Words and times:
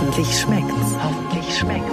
Hoffentlich 0.00 0.38
schmeckt's. 0.38 0.94
Hoffentlich 1.02 1.58
schmeckt's. 1.58 1.92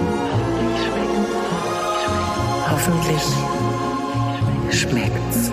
Hoffentlich 2.70 3.20
schmeckt's. 3.20 3.32
Hoffentlich 4.70 4.70
schmeckt's. 4.80 5.50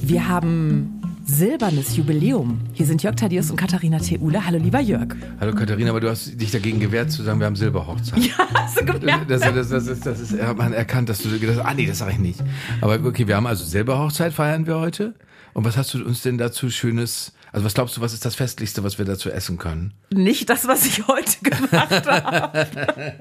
Wir 0.00 0.26
haben 0.26 1.02
silbernes 1.26 1.94
Jubiläum. 1.94 2.60
Hier 2.72 2.86
sind 2.86 3.02
Jörg 3.02 3.16
Thaddeus 3.16 3.50
und 3.50 3.58
Katharina 3.58 3.98
Theule. 3.98 4.46
Hallo, 4.46 4.56
lieber 4.56 4.80
Jörg. 4.80 5.14
Hallo 5.38 5.52
Katharina, 5.54 5.90
aber 5.90 6.00
du 6.00 6.08
hast 6.08 6.40
dich 6.40 6.50
dagegen 6.50 6.80
gewehrt 6.80 7.12
zu 7.12 7.22
sagen, 7.22 7.38
wir 7.38 7.44
haben 7.44 7.56
Silberhochzeit. 7.56 8.18
Ja, 8.18 8.48
hast 8.54 8.80
du 8.80 8.86
gemerkt? 8.86 9.30
Das, 9.30 9.42
das, 9.42 9.68
das, 9.68 9.86
ist, 9.86 10.06
das 10.06 10.20
ist, 10.20 10.40
hat 10.40 10.56
man 10.56 10.72
erkannt, 10.72 11.10
dass 11.10 11.18
du 11.18 11.38
gedacht 11.38 11.58
hast, 11.58 11.66
ah 11.66 11.74
nee, 11.74 11.84
das 11.84 11.98
sage 11.98 12.12
ich 12.12 12.18
nicht. 12.18 12.40
Aber 12.80 12.94
okay, 13.04 13.28
wir 13.28 13.36
haben 13.36 13.46
also 13.46 13.62
Silberhochzeit, 13.62 14.32
feiern 14.32 14.66
wir 14.66 14.80
heute. 14.80 15.14
Und 15.52 15.64
was 15.64 15.76
hast 15.76 15.94
du 15.94 16.04
uns 16.04 16.22
denn 16.22 16.38
dazu 16.38 16.68
Schönes, 16.68 17.32
also 17.52 17.64
was 17.64 17.74
glaubst 17.74 17.96
du, 17.96 18.00
was 18.00 18.12
ist 18.12 18.24
das 18.24 18.34
Festlichste, 18.34 18.82
was 18.84 18.98
wir 18.98 19.04
dazu 19.04 19.30
essen 19.30 19.58
können? 19.58 19.94
Nicht 20.10 20.50
das, 20.50 20.66
was 20.66 20.84
ich 20.84 21.06
heute 21.06 21.38
gemacht 21.42 22.06
habe. 22.06 23.18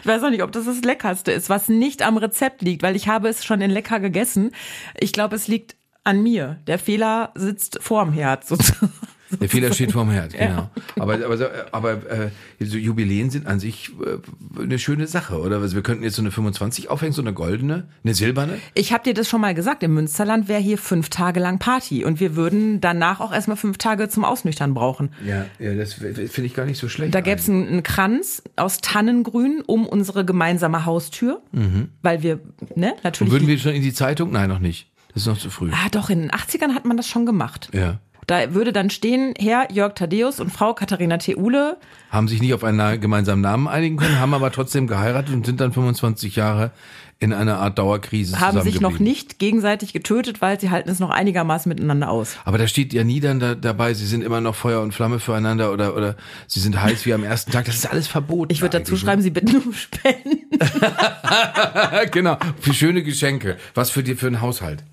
ich 0.00 0.06
weiß 0.06 0.22
auch 0.22 0.30
nicht, 0.30 0.42
ob 0.42 0.52
das 0.52 0.64
das 0.66 0.80
Leckerste 0.82 1.32
ist, 1.32 1.48
was 1.48 1.68
nicht 1.68 2.02
am 2.02 2.16
Rezept 2.16 2.62
liegt, 2.62 2.82
weil 2.82 2.96
ich 2.96 3.08
habe 3.08 3.28
es 3.28 3.44
schon 3.44 3.60
in 3.60 3.70
lecker 3.70 4.00
gegessen. 4.00 4.52
Ich 4.98 5.12
glaube, 5.12 5.36
es 5.36 5.48
liegt 5.48 5.76
an 6.04 6.22
mir. 6.22 6.60
Der 6.66 6.78
Fehler 6.78 7.32
sitzt 7.34 7.78
vorm 7.82 8.12
Herd 8.12 8.46
sozusagen. 8.46 8.92
Der 9.40 9.48
Fehler 9.48 9.72
steht 9.72 9.92
vorm 9.92 10.10
Herd, 10.10 10.32
genau. 10.38 10.54
Ja. 10.54 10.70
Aber, 10.96 11.14
aber, 11.14 11.50
aber 11.72 11.92
äh, 12.10 12.30
so 12.60 12.76
Jubiläen 12.76 13.30
sind 13.30 13.46
an 13.46 13.60
sich 13.60 13.90
äh, 14.04 14.62
eine 14.62 14.78
schöne 14.78 15.06
Sache, 15.06 15.38
oder? 15.40 15.60
Also 15.60 15.74
wir 15.74 15.82
könnten 15.82 16.04
jetzt 16.04 16.16
so 16.16 16.22
eine 16.22 16.30
25 16.30 16.90
aufhängen, 16.90 17.12
so 17.12 17.22
eine 17.22 17.32
goldene, 17.32 17.88
eine 18.04 18.14
silberne. 18.14 18.58
Ich 18.74 18.92
habe 18.92 19.04
dir 19.04 19.14
das 19.14 19.28
schon 19.28 19.40
mal 19.40 19.54
gesagt, 19.54 19.82
im 19.82 19.94
Münsterland 19.94 20.48
wäre 20.48 20.60
hier 20.60 20.78
fünf 20.78 21.08
Tage 21.08 21.40
lang 21.40 21.58
Party 21.58 22.04
und 22.04 22.20
wir 22.20 22.36
würden 22.36 22.80
danach 22.80 23.20
auch 23.20 23.32
erstmal 23.32 23.56
fünf 23.56 23.78
Tage 23.78 24.08
zum 24.08 24.24
Ausnüchtern 24.24 24.74
brauchen. 24.74 25.10
Ja, 25.26 25.46
ja 25.58 25.74
das 25.74 25.94
finde 25.94 26.42
ich 26.42 26.54
gar 26.54 26.66
nicht 26.66 26.78
so 26.78 26.88
schlecht. 26.88 27.14
Da 27.14 27.20
gäbe 27.20 27.40
es 27.40 27.48
einen, 27.48 27.66
einen, 27.66 27.82
Kranz 27.82 28.42
aus 28.56 28.80
Tannengrün 28.80 29.62
um 29.66 29.86
unsere 29.86 30.24
gemeinsame 30.24 30.84
Haustür, 30.84 31.42
mhm. 31.52 31.88
weil 32.02 32.22
wir, 32.22 32.40
ne, 32.74 32.94
natürlich. 33.02 33.32
Und 33.32 33.38
würden 33.38 33.48
wir 33.48 33.58
schon 33.58 33.72
in 33.72 33.82
die 33.82 33.92
Zeitung? 33.92 34.32
Nein, 34.32 34.48
noch 34.48 34.58
nicht. 34.58 34.90
Das 35.08 35.22
ist 35.22 35.28
noch 35.28 35.38
zu 35.38 35.50
früh. 35.50 35.70
Ah, 35.72 35.88
doch, 35.90 36.10
in 36.10 36.20
den 36.20 36.30
80ern 36.30 36.74
hat 36.74 36.84
man 36.84 36.96
das 36.96 37.08
schon 37.08 37.24
gemacht. 37.24 37.70
Ja. 37.72 38.00
Da 38.26 38.54
würde 38.54 38.72
dann 38.72 38.90
stehen, 38.90 39.34
Herr 39.38 39.70
Jörg 39.70 39.94
Thaddeus 39.94 40.40
und 40.40 40.50
Frau 40.50 40.74
Katharina 40.74 41.18
Theule. 41.18 41.76
Haben 42.10 42.26
sich 42.26 42.40
nicht 42.40 42.54
auf 42.54 42.64
einen 42.64 43.00
gemeinsamen 43.00 43.40
Namen 43.40 43.68
einigen 43.68 43.96
können, 43.96 44.18
haben 44.18 44.34
aber 44.34 44.50
trotzdem 44.50 44.88
geheiratet 44.88 45.32
und 45.32 45.46
sind 45.46 45.60
dann 45.60 45.72
25 45.72 46.34
Jahre 46.34 46.72
in 47.18 47.32
einer 47.32 47.58
Art 47.60 47.78
Dauerkrise 47.78 48.38
Haben 48.40 48.60
sich 48.60 48.80
noch 48.80 48.98
nicht 48.98 49.38
gegenseitig 49.38 49.92
getötet, 49.92 50.42
weil 50.42 50.60
sie 50.60 50.70
halten 50.70 50.90
es 50.90 50.98
noch 50.98 51.08
einigermaßen 51.08 51.68
miteinander 51.68 52.10
aus. 52.10 52.36
Aber 52.44 52.58
da 52.58 52.66
steht 52.66 52.92
ja 52.92 53.04
nie 53.04 53.20
dann 53.20 53.40
da, 53.40 53.54
dabei, 53.54 53.94
sie 53.94 54.06
sind 54.06 54.22
immer 54.22 54.40
noch 54.40 54.54
Feuer 54.54 54.82
und 54.82 54.92
Flamme 54.92 55.18
füreinander 55.18 55.72
oder, 55.72 55.96
oder 55.96 56.16
sie 56.46 56.60
sind 56.60 56.82
heiß 56.82 57.06
wie 57.06 57.14
am 57.14 57.24
ersten 57.24 57.52
Tag. 57.52 57.64
Das 57.64 57.76
ist 57.76 57.90
alles 57.90 58.06
verboten. 58.06 58.52
Ich 58.52 58.60
würde 58.60 58.78
dazu 58.78 58.96
schreiben, 58.96 59.22
sie 59.22 59.30
bitten 59.30 59.56
um 59.56 59.72
Spenden. 59.72 60.40
genau, 62.12 62.36
für 62.60 62.74
schöne 62.74 63.02
Geschenke. 63.02 63.56
Was 63.74 63.90
für 63.90 64.02
dir 64.02 64.16
für 64.16 64.26
einen 64.26 64.42
Haushalt. 64.42 64.84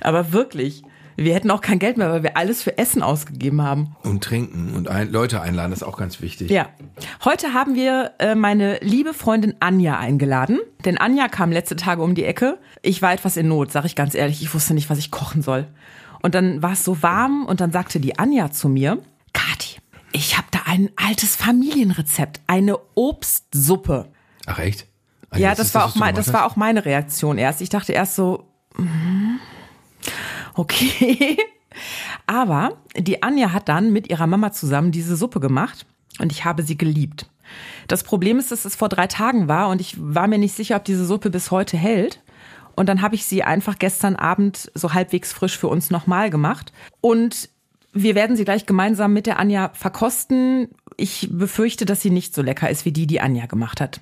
Aber 0.00 0.32
wirklich. 0.32 0.82
Wir 1.16 1.34
hätten 1.34 1.50
auch 1.50 1.60
kein 1.60 1.78
Geld 1.78 1.96
mehr, 1.96 2.10
weil 2.10 2.22
wir 2.22 2.36
alles 2.36 2.62
für 2.62 2.78
Essen 2.78 3.02
ausgegeben 3.02 3.62
haben. 3.62 3.96
Und 4.02 4.24
trinken 4.24 4.74
und 4.74 4.88
ein, 4.88 5.10
Leute 5.10 5.40
einladen, 5.40 5.70
das 5.70 5.82
ist 5.82 5.88
auch 5.88 5.98
ganz 5.98 6.20
wichtig. 6.20 6.50
Ja. 6.50 6.68
Heute 7.24 7.52
haben 7.52 7.74
wir 7.74 8.12
äh, 8.18 8.34
meine 8.34 8.78
liebe 8.80 9.14
Freundin 9.14 9.54
Anja 9.60 9.98
eingeladen. 9.98 10.60
Denn 10.84 10.98
Anja 10.98 11.28
kam 11.28 11.52
letzte 11.52 11.76
Tage 11.76 12.02
um 12.02 12.14
die 12.14 12.24
Ecke. 12.24 12.58
Ich 12.82 13.02
war 13.02 13.12
etwas 13.12 13.36
in 13.36 13.48
Not, 13.48 13.72
sag 13.72 13.84
ich 13.84 13.94
ganz 13.94 14.14
ehrlich. 14.14 14.42
Ich 14.42 14.54
wusste 14.54 14.74
nicht, 14.74 14.90
was 14.90 14.98
ich 14.98 15.10
kochen 15.10 15.42
soll. 15.42 15.66
Und 16.22 16.34
dann 16.34 16.62
war 16.62 16.72
es 16.72 16.84
so 16.84 17.02
warm 17.02 17.46
und 17.46 17.60
dann 17.60 17.72
sagte 17.72 18.00
die 18.00 18.18
Anja 18.18 18.50
zu 18.50 18.68
mir, 18.68 18.98
Kati, 19.32 19.78
ich 20.12 20.36
habe 20.36 20.46
da 20.50 20.60
ein 20.66 20.90
altes 20.96 21.36
Familienrezept, 21.36 22.40
eine 22.46 22.78
Obstsuppe. 22.94 24.08
Ach 24.46 24.58
echt? 24.58 24.86
Ah, 25.30 25.38
ja, 25.38 25.54
das 25.54 25.74
war, 25.74 25.84
das, 25.84 25.92
auch 25.92 25.96
mein, 25.96 26.14
das 26.14 26.32
war 26.32 26.46
auch 26.46 26.56
meine 26.56 26.84
Reaktion 26.84 27.38
erst. 27.38 27.60
Ich 27.60 27.70
dachte 27.70 27.92
erst 27.92 28.16
so, 28.16 28.44
mm, 28.76 29.36
okay. 30.54 31.36
Aber 32.26 32.76
die 32.96 33.22
Anja 33.22 33.52
hat 33.52 33.68
dann 33.68 33.92
mit 33.92 34.10
ihrer 34.10 34.26
Mama 34.26 34.52
zusammen 34.52 34.92
diese 34.92 35.16
Suppe 35.16 35.40
gemacht 35.40 35.86
und 36.18 36.32
ich 36.32 36.44
habe 36.44 36.62
sie 36.62 36.76
geliebt. 36.76 37.26
Das 37.88 38.02
Problem 38.02 38.38
ist, 38.38 38.52
dass 38.52 38.64
es 38.64 38.76
vor 38.76 38.88
drei 38.88 39.06
Tagen 39.06 39.48
war 39.48 39.68
und 39.68 39.80
ich 39.80 39.96
war 39.98 40.26
mir 40.26 40.38
nicht 40.38 40.54
sicher, 40.54 40.76
ob 40.76 40.84
diese 40.84 41.04
Suppe 41.04 41.30
bis 41.30 41.50
heute 41.50 41.76
hält. 41.76 42.20
Und 42.74 42.88
dann 42.88 43.02
habe 43.02 43.14
ich 43.14 43.26
sie 43.26 43.42
einfach 43.42 43.78
gestern 43.78 44.16
Abend 44.16 44.70
so 44.74 44.94
halbwegs 44.94 45.32
frisch 45.32 45.58
für 45.58 45.68
uns 45.68 45.90
nochmal 45.90 46.30
gemacht. 46.30 46.72
Und 47.02 47.50
wir 47.92 48.14
werden 48.14 48.36
sie 48.36 48.44
gleich 48.44 48.64
gemeinsam 48.64 49.12
mit 49.12 49.26
der 49.26 49.38
Anja 49.38 49.70
verkosten. 49.74 50.68
Ich 50.96 51.28
befürchte, 51.30 51.84
dass 51.84 52.00
sie 52.00 52.10
nicht 52.10 52.34
so 52.34 52.40
lecker 52.40 52.70
ist 52.70 52.86
wie 52.86 52.92
die, 52.92 53.06
die 53.06 53.20
Anja 53.20 53.44
gemacht 53.46 53.80
hat. 53.80 54.00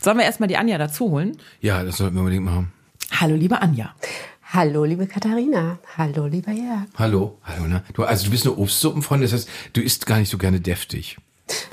Sollen 0.00 0.18
wir 0.18 0.24
erstmal 0.24 0.48
die 0.48 0.58
Anja 0.58 0.76
dazu 0.76 1.10
holen? 1.10 1.36
Ja, 1.60 1.82
das 1.82 1.96
sollten 1.96 2.16
wir 2.16 2.20
unbedingt 2.20 2.44
machen. 2.44 2.72
Hallo, 3.18 3.34
liebe 3.34 3.60
Anja. 3.60 3.94
Hallo, 4.52 4.84
liebe 4.84 5.06
Katharina. 5.06 5.78
Hallo, 5.96 6.26
lieber 6.26 6.50
Jörg. 6.50 6.86
Hallo, 6.98 7.38
hallo. 7.44 7.68
Ne? 7.68 7.84
Du, 7.94 8.02
also 8.02 8.24
du 8.24 8.32
bist 8.32 8.44
eine 8.44 8.56
Obstsuppenfreundin, 8.56 9.30
das 9.30 9.32
heißt, 9.32 9.48
du 9.74 9.80
isst 9.80 10.06
gar 10.06 10.18
nicht 10.18 10.28
so 10.28 10.38
gerne 10.38 10.60
deftig. 10.60 11.18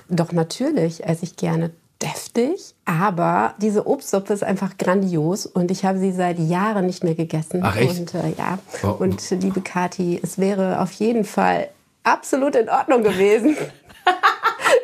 Doch 0.09 0.31
natürlich 0.31 1.03
esse 1.03 1.23
ich 1.23 1.35
gerne 1.37 1.71
deftig, 2.03 2.75
aber 2.85 3.55
diese 3.59 3.87
Obstsuppe 3.87 4.31
ist 4.31 4.43
einfach 4.43 4.77
grandios 4.77 5.47
und 5.47 5.71
ich 5.71 5.85
habe 5.85 5.97
sie 5.97 6.11
seit 6.11 6.37
Jahren 6.37 6.85
nicht 6.85 7.03
mehr 7.03 7.15
gegessen. 7.15 7.61
Ach 7.63 7.75
echt? 7.75 7.99
Und 7.99 8.13
äh, 8.13 8.33
ja, 8.37 8.59
oh. 8.83 8.89
und 8.99 9.27
liebe 9.31 9.61
Kathi, 9.61 10.19
es 10.21 10.37
wäre 10.37 10.79
auf 10.79 10.91
jeden 10.91 11.25
Fall 11.25 11.69
absolut 12.03 12.55
in 12.55 12.69
Ordnung 12.69 13.01
gewesen. 13.01 13.57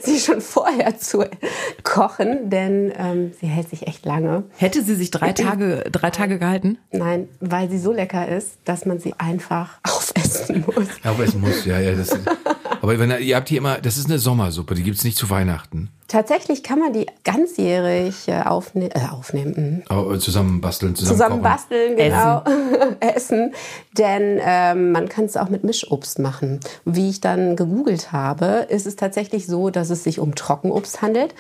Sie 0.04 0.20
schon 0.20 0.42
vorher 0.42 0.98
zu 1.00 1.26
kochen, 1.84 2.50
denn 2.50 2.92
ähm, 2.98 3.32
sie 3.40 3.48
hält 3.48 3.70
sich 3.70 3.88
echt 3.88 4.06
lange. 4.06 4.44
Hätte 4.58 4.84
sie 4.84 4.96
sich 4.96 5.12
drei 5.12 5.34
Tage, 5.34 5.86
drei 5.92 6.10
Tage 6.10 6.40
gehalten? 6.40 6.78
Nein, 6.92 7.28
weil 7.40 7.70
sie 7.70 7.80
so 7.80 7.92
lecker 7.92 8.28
ist, 8.28 8.58
dass 8.66 8.86
man 8.86 9.00
sie 9.00 9.14
einfach 9.18 9.80
aufessen 9.84 10.64
muss. 10.66 10.88
Aufessen 11.04 11.42
muss, 11.42 11.66
ja, 11.66 11.80
ja. 11.80 11.94
Das, 11.94 12.18
aber 12.82 13.00
wenn, 13.00 13.22
ihr 13.22 13.36
habt 13.36 13.50
hier 13.50 13.60
immer, 13.60 13.80
das 13.80 13.98
ist 13.98 14.06
eine 14.08 14.20
Sommersuppe, 14.20 14.76
die 14.76 14.84
gibt 14.84 14.98
es 14.98 15.04
nicht 15.04 15.18
zu 15.18 15.30
Weihnachten. 15.30 15.90
Tatsächlich 16.14 16.62
kann 16.62 16.78
man 16.78 16.94
die 16.94 17.08
ganzjährig 17.24 18.28
äh, 18.28 18.44
aufne 18.44 18.94
äh, 18.94 19.00
aufnehmen. 19.12 19.84
Oh, 19.90 20.16
zusammen 20.18 20.62
basteln, 20.62 20.96
zusammen, 20.96 21.18
zusammen 21.18 21.42
basteln, 21.42 21.98
genau. 21.98 22.44
Essen. 22.46 22.96
Essen. 23.00 23.54
Denn 23.98 24.40
ähm, 24.46 24.92
man 24.92 25.10
kann 25.10 25.26
es 25.26 25.36
auch 25.38 25.50
mit 25.50 25.64
Mischobst 25.64 26.20
machen. 26.20 26.60
Wie 26.86 27.10
ich 27.10 27.20
dann 27.20 27.56
gegoogelt 27.56 28.12
habe, 28.12 28.68
ist 28.70 28.86
es 28.86 28.96
tatsächlich 28.96 29.48
so, 29.48 29.72
dass 29.72 29.90
es 29.90 30.04
sich 30.04 30.20
um 30.20 30.36
Trockenobst 30.36 31.02
handelt. 31.02 31.34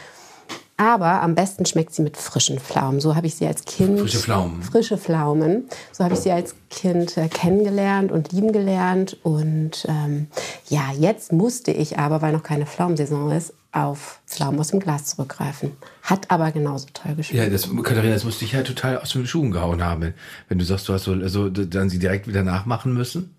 Aber 0.75 1.21
am 1.21 1.35
besten 1.35 1.65
schmeckt 1.65 1.93
sie 1.93 2.01
mit 2.01 2.17
frischen 2.17 2.59
Pflaumen. 2.59 2.99
So 2.99 3.15
habe 3.15 3.27
ich 3.27 3.35
sie 3.35 3.45
als 3.45 3.63
Kind. 3.65 3.99
Frische 3.99 4.19
Pflaumen. 4.19 4.63
Frische 4.63 4.97
Pflaumen. 4.97 5.69
So 5.91 6.03
habe 6.03 6.15
ich 6.15 6.21
sie 6.21 6.31
als 6.31 6.55
Kind 6.69 7.15
äh, 7.15 7.27
kennengelernt 7.27 8.11
und 8.11 8.31
lieben 8.31 8.51
gelernt. 8.51 9.17
Und 9.21 9.85
ähm, 9.87 10.27
ja, 10.69 10.91
jetzt 10.97 11.31
musste 11.31 11.71
ich 11.71 11.99
aber, 11.99 12.21
weil 12.23 12.33
noch 12.33 12.43
keine 12.43 12.65
Pflaumensaison 12.65 13.31
ist, 13.31 13.53
auf 13.71 14.19
Pflaumen 14.27 14.59
aus 14.59 14.69
dem 14.69 14.79
Glas 14.79 15.05
zurückgreifen. 15.05 15.71
Hat 16.01 16.31
aber 16.31 16.51
genauso 16.51 16.87
toll 16.93 17.15
geschmeckt. 17.15 17.43
Ja, 17.43 17.49
das, 17.49 17.69
Katharina, 17.83 18.13
das 18.13 18.23
musste 18.23 18.45
ich 18.45 18.53
ja 18.53 18.61
total 18.63 18.99
aus 18.99 19.11
den 19.11 19.27
Schuhen 19.27 19.51
gehauen 19.51 19.83
haben, 19.83 20.13
wenn 20.47 20.59
du 20.59 20.65
sagst, 20.65 20.87
du 20.89 20.93
hast 20.93 21.03
so 21.03 21.13
also, 21.13 21.49
dann 21.49 21.89
sie 21.89 21.99
direkt 21.99 22.27
wieder 22.27 22.43
nachmachen 22.43 22.93
müssen. 22.93 23.35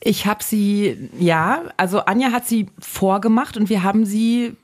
Ich 0.00 0.26
habe 0.26 0.44
sie, 0.44 1.10
ja, 1.18 1.62
also 1.78 2.00
Anja 2.00 2.30
hat 2.30 2.46
sie 2.46 2.68
vorgemacht 2.78 3.56
und 3.56 3.70
wir 3.70 3.82
haben 3.82 4.04
sie 4.04 4.54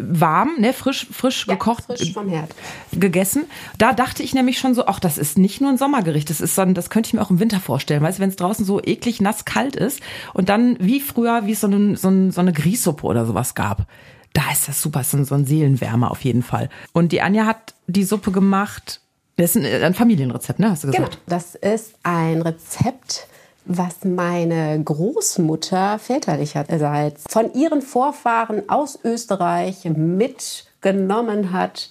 warm, 0.00 0.56
ne, 0.58 0.72
frisch, 0.72 1.06
frisch 1.10 1.46
ja, 1.46 1.54
gekocht, 1.54 1.84
frisch 1.84 2.12
vom 2.12 2.28
Herd. 2.28 2.54
gegessen. 2.92 3.44
Da 3.76 3.92
dachte 3.92 4.22
ich 4.22 4.34
nämlich 4.34 4.58
schon 4.58 4.74
so, 4.74 4.86
ach, 4.86 4.98
das 4.98 5.18
ist 5.18 5.36
nicht 5.36 5.60
nur 5.60 5.70
ein 5.70 5.78
Sommergericht, 5.78 6.30
das 6.30 6.40
ist 6.40 6.54
so 6.54 6.62
ein, 6.62 6.74
das 6.74 6.88
könnte 6.88 7.08
ich 7.08 7.14
mir 7.14 7.22
auch 7.22 7.30
im 7.30 7.40
Winter 7.40 7.60
vorstellen, 7.60 8.02
weißt 8.02 8.18
du, 8.18 8.22
wenn 8.22 8.30
es 8.30 8.36
draußen 8.36 8.64
so 8.64 8.80
eklig 8.82 9.20
nass 9.20 9.44
kalt 9.44 9.76
ist 9.76 10.00
und 10.32 10.48
dann 10.48 10.76
wie 10.80 11.00
früher, 11.00 11.46
wie 11.46 11.52
es 11.52 11.60
so, 11.60 11.66
ein, 11.66 11.96
so, 11.96 12.08
ein, 12.08 12.30
so 12.30 12.40
eine 12.40 12.52
Grießsuppe 12.52 13.06
oder 13.06 13.26
sowas 13.26 13.54
gab 13.54 13.86
da 14.34 14.50
ist 14.52 14.68
das 14.68 14.82
super, 14.82 15.04
so 15.04 15.16
ein 15.16 15.46
Seelenwärmer 15.46 16.10
auf 16.10 16.22
jeden 16.24 16.42
Fall. 16.42 16.68
Und 16.92 17.12
die 17.12 17.22
Anja 17.22 17.46
hat 17.46 17.74
die 17.86 18.04
Suppe 18.04 18.32
gemacht. 18.32 19.00
Das 19.36 19.56
ist 19.56 19.64
ein, 19.64 19.94
Familienrezept, 19.94 20.58
ne? 20.58 20.70
Hast 20.70 20.84
du 20.84 20.88
gesagt? 20.88 21.12
Genau. 21.12 21.22
Das 21.26 21.54
ist 21.54 21.94
ein 22.02 22.42
Rezept, 22.42 23.28
was 23.66 24.04
meine 24.04 24.82
Großmutter 24.82 25.98
väterlicherseits 25.98 27.24
von 27.28 27.52
ihren 27.54 27.82
Vorfahren 27.82 28.68
aus 28.68 28.98
Österreich 29.04 29.84
mitgenommen 29.84 31.52
hat, 31.52 31.90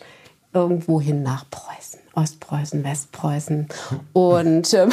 irgendwohin 0.53 1.23
nach 1.23 1.49
Preußen. 1.49 1.99
Ostpreußen, 2.15 2.83
Westpreußen. 2.83 3.67
Und 4.13 4.73
ähm, 4.75 4.91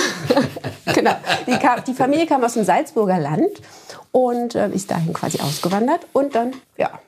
genau, 0.95 1.17
die, 1.47 1.59
kam, 1.59 1.85
die, 1.85 1.93
Familie 1.93 2.27
kam 2.27 2.43
aus 2.43 2.55
dem 2.55 2.65
Salzburger 2.65 3.19
Land 3.19 3.61
und 4.11 4.55
äh, 4.55 4.71
ist 4.71 4.91
dahin 4.91 5.13
quasi 5.13 5.39
ausgewandert. 5.39 6.07
Und 6.15 6.35
dann, 6.35 6.53
ja, 6.79 6.99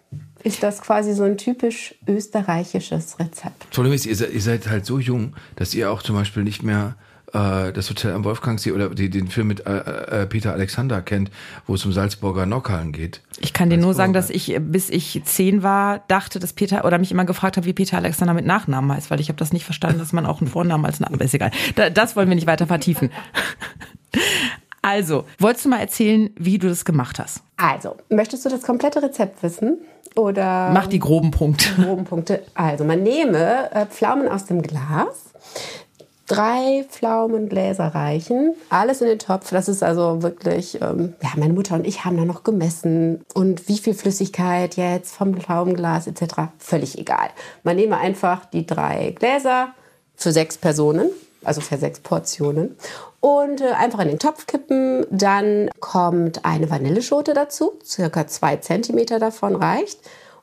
ist 0.42 0.62
das 0.62 0.82
quasi 0.82 1.14
so 1.14 1.22
ein 1.22 1.38
typisch 1.38 1.94
österreichisches 2.06 3.18
Rezept. 3.18 3.70
Problem 3.70 3.94
ist, 3.94 4.04
ihr 4.04 4.16
seid, 4.16 4.32
ihr 4.34 4.42
seid 4.42 4.68
halt 4.68 4.84
so 4.84 4.98
jung, 4.98 5.34
dass 5.56 5.72
ihr 5.72 5.90
auch 5.90 6.02
zum 6.02 6.16
Beispiel 6.16 6.42
nicht 6.42 6.62
mehr 6.62 6.96
äh, 7.32 7.72
das 7.72 7.88
Hotel 7.90 8.12
am 8.12 8.24
Wolfgangsee 8.24 8.72
oder 8.72 8.90
die, 8.90 9.10
den 9.10 9.28
Film 9.28 9.48
mit 9.48 9.66
äh, 9.66 10.22
äh, 10.22 10.26
Peter 10.26 10.52
Alexander 10.52 11.02
kennt, 11.02 11.30
wo 11.66 11.74
es 11.74 11.84
um 11.84 11.92
Salzburger 11.92 12.46
Nockhallen 12.46 12.92
geht. 12.92 13.20
Ich 13.40 13.52
kann 13.52 13.70
dir 13.70 13.78
nur 13.78 13.94
sagen, 13.94 14.12
dass 14.12 14.30
ich, 14.30 14.56
bis 14.60 14.90
ich 14.90 15.22
zehn 15.24 15.62
war, 15.62 16.00
dachte, 16.08 16.38
dass 16.38 16.52
Peter 16.52 16.84
oder 16.84 16.98
mich 16.98 17.10
immer 17.10 17.24
gefragt 17.24 17.56
habe, 17.56 17.66
wie 17.66 17.72
Peter 17.72 17.96
Alexander 17.96 18.34
mit 18.34 18.46
Nachnamen 18.46 18.92
heißt, 18.92 19.10
weil 19.10 19.20
ich 19.20 19.28
habe 19.28 19.38
das 19.38 19.52
nicht 19.52 19.64
verstanden, 19.64 19.98
dass 19.98 20.12
man 20.12 20.26
auch 20.26 20.40
einen 20.40 20.50
Vornamen 20.50 20.84
als 20.84 21.00
Namen 21.00 21.20
ist 21.20 21.34
egal. 21.34 21.50
Da, 21.74 21.90
das 21.90 22.16
wollen 22.16 22.28
wir 22.28 22.34
nicht 22.34 22.46
weiter 22.46 22.66
vertiefen. 22.66 23.10
Also, 24.84 25.26
wolltest 25.38 25.64
du 25.64 25.68
mal 25.68 25.78
erzählen, 25.78 26.30
wie 26.36 26.58
du 26.58 26.68
das 26.68 26.84
gemacht 26.84 27.20
hast? 27.20 27.44
Also, 27.56 27.96
möchtest 28.08 28.44
du 28.44 28.48
das 28.48 28.62
komplette 28.62 29.00
Rezept 29.00 29.40
wissen? 29.44 29.78
Oder 30.16 30.70
Mach 30.74 30.88
die 30.88 30.98
groben 30.98 31.30
Punkte. 31.30 31.68
groben 31.80 32.04
Punkte. 32.04 32.42
Also, 32.54 32.84
man 32.84 33.00
nehme 33.04 33.70
äh, 33.72 33.86
Pflaumen 33.86 34.26
aus 34.28 34.46
dem 34.46 34.60
Glas. 34.60 35.30
Drei 36.26 36.86
Pflaumengläser 36.88 37.86
reichen. 37.86 38.54
Alles 38.70 39.00
in 39.00 39.08
den 39.08 39.18
Topf. 39.18 39.50
Das 39.50 39.68
ist 39.68 39.82
also 39.82 40.22
wirklich, 40.22 40.80
ähm, 40.80 41.14
ja, 41.22 41.30
meine 41.36 41.52
Mutter 41.52 41.74
und 41.74 41.86
ich 41.86 42.04
haben 42.04 42.16
da 42.16 42.24
noch 42.24 42.44
gemessen. 42.44 43.24
Und 43.34 43.68
wie 43.68 43.78
viel 43.78 43.94
Flüssigkeit 43.94 44.76
jetzt 44.76 45.14
vom 45.14 45.34
Pflaumenglas 45.34 46.06
etc. 46.06 46.34
Völlig 46.58 46.98
egal. 46.98 47.30
Man 47.64 47.76
nehme 47.76 47.98
einfach 47.98 48.44
die 48.46 48.66
drei 48.66 49.14
Gläser 49.18 49.74
für 50.14 50.32
sechs 50.32 50.56
Personen, 50.56 51.10
also 51.44 51.60
für 51.60 51.76
sechs 51.76 52.00
Portionen. 52.00 52.76
Und 53.20 53.60
äh, 53.60 53.72
einfach 53.72 54.00
in 54.00 54.08
den 54.08 54.18
Topf 54.18 54.46
kippen. 54.46 55.06
Dann 55.10 55.70
kommt 55.80 56.44
eine 56.44 56.70
Vanilleschote 56.70 57.34
dazu. 57.34 57.72
Circa 57.84 58.26
zwei 58.26 58.56
Zentimeter 58.56 59.18
davon 59.18 59.56
reicht. 59.56 59.98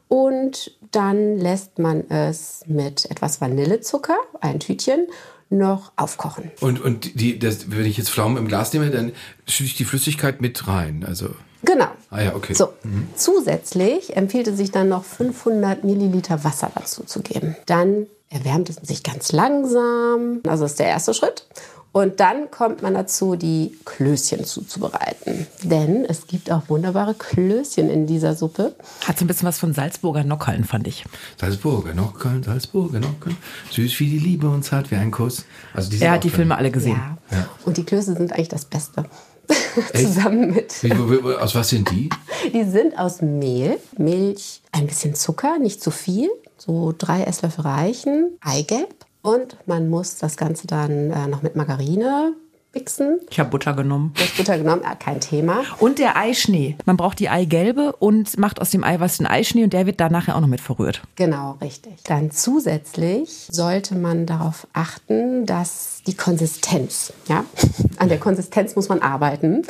Und 0.10 0.76
dann 0.92 1.38
lässt 1.38 1.78
man 1.78 2.10
es 2.10 2.62
mit 2.66 3.10
etwas 3.12 3.42
Vanillezucker, 3.42 4.18
ein 4.42 4.60
Tütchen, 4.60 5.08
noch 5.50 5.92
aufkochen. 5.96 6.52
Und, 6.60 6.80
und 6.82 7.20
die, 7.20 7.40
das, 7.40 7.72
wenn 7.72 7.86
ich 7.86 7.98
jetzt 7.98 8.10
Pflaumen 8.10 8.38
im 8.38 8.48
Glas 8.48 8.74
nehme, 8.74 8.90
dann 8.92 9.12
schütte 9.48 9.66
ich 9.66 9.76
die 9.76 9.86
Flüssigkeit 9.86 10.42
mit 10.42 10.68
rein. 10.68 11.04
Also, 11.08 11.30
Genau. 11.64 11.88
ah 12.10 12.22
ja, 12.22 12.36
okay. 12.36 12.54
So, 12.54 12.74
zusätzlich 13.16 14.16
empfiehlt 14.16 14.48
es 14.48 14.58
sich 14.58 14.72
dann 14.72 14.88
noch 14.90 15.04
500 15.04 15.84
Milliliter 15.84 16.44
Wasser 16.44 16.72
dazu 16.74 17.04
zu 17.04 17.22
geben. 17.22 17.56
Dann 17.66 18.08
erwärmt 18.30 18.70
es 18.70 18.78
sich 18.78 19.04
ganz 19.04 19.32
langsam. 19.32 20.42
Also 20.48 20.64
das 20.64 20.72
ist 20.72 20.80
der 20.80 20.88
erste 20.88 21.14
Schritt. 21.14 21.46
Und 21.92 22.20
dann 22.20 22.52
kommt 22.52 22.82
man 22.82 22.94
dazu, 22.94 23.36
die 23.36 23.76
Klößchen 23.86 24.46
zuzubereiten. 24.46 25.48
Denn 25.64 26.06
es 26.06 26.28
gibt 26.28 26.52
auch 26.52 26.64
wunderbare 26.70 27.16
Klößchen 27.16 27.90
in 27.90 28.06
dieser 28.06 28.36
Suppe. 28.36 28.76
Hat 29.06 29.18
so 29.18 29.26
ein 29.26 29.28
bisschen 29.28 29.48
was 29.48 29.58
von 29.58 29.74
Salzburger 29.74 30.24
Nockhallen, 30.24 30.66
fand 30.66 30.88
ich. 30.88 31.04
Salzburger 31.38 31.96
Nockhallen, 31.96 32.44
Salzburger 32.44 33.00
Nockhallen. 33.00 33.38
Süß 33.72 34.00
wie 34.00 34.10
die 34.10 34.20
Liebe 34.20 34.50
und 34.50 34.64
zart 34.64 34.92
wie 34.92 34.96
ein 34.96 35.10
Kuss. 35.10 35.46
Also 35.74 35.90
die 35.90 36.00
Er 36.02 36.12
hat 36.12 36.24
die. 36.24 36.30
Filme 36.30 36.56
alle 36.56 36.70
gesehen. 36.70 37.02
Ja. 37.32 37.50
Und 37.66 37.78
die 37.78 37.84
Klöße 37.84 38.14
sind 38.16 38.32
eigentlich 38.34 38.50
das 38.50 38.66
Beste. 38.66 39.06
Zusammen 39.96 40.52
mit. 40.52 40.84
Wie, 40.84 40.92
aus 40.94 41.56
was 41.56 41.70
sind 41.70 41.90
die? 41.90 42.10
Die 42.54 42.64
sind 42.66 42.98
aus 43.00 43.22
Mehl, 43.22 43.80
Milch, 43.98 44.62
ein 44.72 44.86
bisschen 44.86 45.16
Zucker, 45.16 45.58
nicht 45.58 45.82
zu 45.82 45.90
viel. 45.90 46.30
So 46.58 46.94
drei 46.96 47.24
Esslöffel 47.24 47.64
reichen, 47.64 48.38
Eigelb. 48.42 48.99
Und 49.30 49.58
man 49.68 49.90
muss 49.90 50.18
das 50.18 50.38
Ganze 50.38 50.66
dann 50.66 51.12
äh, 51.12 51.28
noch 51.28 51.44
mit 51.44 51.56
Margarine 51.56 52.34
mixen. 52.74 53.20
Ich 53.30 53.40
habe 53.40 53.52
Butter 53.52 53.74
genommen. 53.74 54.12
Du 54.16 54.24
hast 54.24 54.38
Butter 54.38 54.58
genommen, 54.58 54.82
äh, 54.82 54.96
kein 54.96 55.22
Thema. 55.22 55.62
Und 55.80 56.00
der 56.00 56.18
Eischnee. 56.18 56.78
Man 56.86 56.98
braucht 56.98 57.20
die 57.20 57.30
Eigelbe 57.30 57.96
und 58.00 58.40
macht 58.40 58.60
aus 58.60 58.72
dem 58.72 58.84
Eiweiß 58.84 59.18
den 59.18 59.28
Eischnee 59.28 59.64
und 59.64 59.74
der 59.74 59.86
wird 59.86 60.00
da 60.00 60.10
nachher 60.10 60.36
auch 60.36 60.42
noch 60.42 60.48
mit 60.48 60.62
verrührt. 60.62 61.04
Genau, 61.16 61.58
richtig. 61.62 61.94
Dann 62.06 62.32
zusätzlich 62.32 63.48
sollte 63.52 63.94
man 63.94 64.26
darauf 64.26 64.66
achten, 64.74 65.46
dass 65.46 66.02
die 66.08 66.16
Konsistenz, 66.16 67.14
ja, 67.28 67.46
an 67.98 68.10
der 68.10 68.18
Konsistenz 68.18 68.76
muss 68.76 68.90
man 68.90 69.00
arbeiten. 69.00 69.62